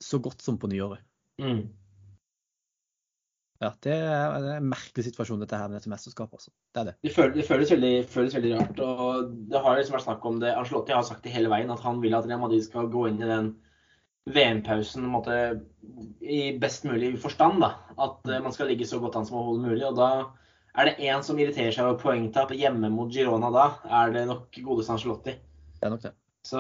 så 0.03 0.19
godt 0.23 0.43
som 0.43 0.59
på 0.59 0.71
nyåret. 0.71 1.03
Mm. 1.41 1.71
Ja, 3.63 3.71
det 3.85 3.93
er, 3.95 4.33
det 4.43 4.49
er 4.51 4.59
en 4.59 4.71
merkelig 4.73 5.05
situasjon 5.07 5.43
dette 5.45 5.59
her 5.59 5.69
med 5.71 5.79
dette 5.79 5.91
mesterskapet. 5.93 6.41
Altså. 6.41 6.51
Det 6.75 6.81
er 6.81 6.87
det. 6.89 6.95
Det, 7.07 7.13
føles, 7.15 7.35
det 7.37 7.45
føles, 7.47 7.71
veldig, 7.71 7.93
føles, 8.11 8.35
veldig, 8.35 8.55
rart. 8.59 8.81
og 8.83 9.37
Det 9.53 9.61
har 9.63 9.77
liksom 9.79 9.97
vært 9.97 10.07
snakk 10.09 10.25
om 10.27 10.41
det. 10.43 10.55
Ancelotti 10.59 10.97
har 10.97 11.05
sagt 11.07 11.23
det 11.23 11.35
hele 11.35 11.53
veien, 11.53 11.71
at 11.71 11.85
han 11.85 12.01
vil 12.03 12.17
at 12.19 12.27
Real 12.27 12.43
Madrid 12.43 12.65
skal 12.67 12.91
gå 12.91 13.05
inn 13.11 13.23
i 13.23 13.29
den 13.31 13.53
VM-pausen 14.35 15.07
i 16.23 16.41
best 16.63 16.89
mulig 16.91 17.13
forstand. 17.23 17.63
da, 17.63 17.77
At 17.95 18.27
uh, 18.27 18.41
man 18.43 18.55
skal 18.55 18.71
ligge 18.73 18.89
så 18.89 18.99
godt 19.03 19.21
an 19.21 19.29
som 19.29 19.39
overhodet 19.39 19.69
mulig. 19.69 19.87
og 19.87 19.99
da 20.01 20.11
er 20.75 20.89
det 20.89 20.99
én 21.05 21.23
som 21.23 21.39
irriterer 21.39 21.71
seg 21.71 21.87
over 21.87 22.01
poengtap 22.01 22.51
hjemme 22.57 22.91
mot 22.91 23.11
Girona 23.13 23.51
da, 23.55 23.69
er 24.03 24.15
det 24.15 24.27
nok 24.27 24.59
godeste 24.65 24.97
Ancelotti. 24.97 25.37
Det 25.79 25.87
er 25.87 25.95
nok 25.95 26.03
det. 26.03 26.15
Så 26.43 26.59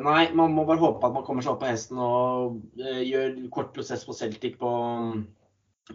nei, 0.00 0.30
man 0.32 0.54
må 0.56 0.64
bare 0.64 0.80
håpe 0.80 1.04
at 1.06 1.12
man 1.12 1.24
kommer 1.26 1.44
seg 1.44 1.52
opp 1.52 1.60
på 1.60 1.68
hesten 1.68 1.98
og 2.00 2.60
eh, 2.80 3.02
gjør 3.04 3.34
kort 3.52 3.74
prosess 3.76 4.06
på 4.08 4.16
Celtic 4.16 4.56
på 4.60 4.70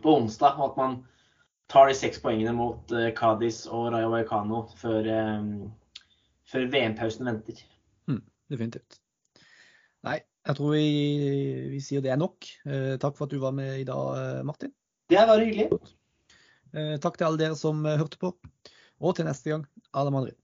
på 0.02 0.16
onsdag, 0.20 0.60
og 0.60 0.72
at 0.72 0.78
man 0.80 0.96
tar 1.72 1.90
de 1.90 1.98
seks 1.98 2.22
poengene 2.24 2.54
mot 2.56 2.94
eh, 2.94 3.12
Cádiz 3.18 3.64
og 3.70 3.90
Rayo 3.94 4.12
Vallecano 4.14 4.66
før, 4.80 5.10
eh, 5.10 6.06
før 6.52 6.70
VM-pausen 6.74 7.30
venter. 7.30 7.62
Mm, 8.12 8.22
definitivt. 8.54 9.00
Nei, 10.06 10.20
jeg 10.46 10.60
tror 10.60 10.76
vi, 10.76 10.88
vi 11.74 11.82
sier 11.82 12.04
det 12.06 12.14
er 12.14 12.22
nok. 12.22 12.50
Eh, 12.68 12.96
takk 13.02 13.18
for 13.18 13.28
at 13.28 13.34
du 13.34 13.42
var 13.42 13.56
med 13.58 13.82
i 13.82 13.88
dag, 13.88 14.44
Martin. 14.46 14.74
Det 15.10 15.22
bare 15.22 15.46
hyggelig. 15.46 15.82
Eh, 16.76 16.96
takk 17.02 17.18
til 17.18 17.30
alle 17.30 17.42
dere 17.42 17.58
som 17.58 17.86
hørte 17.86 18.22
på. 18.22 18.34
Og 19.02 19.18
til 19.18 19.28
neste 19.28 19.52
gang, 19.52 19.66
Ala 19.98 20.14
Madrid. 20.14 20.38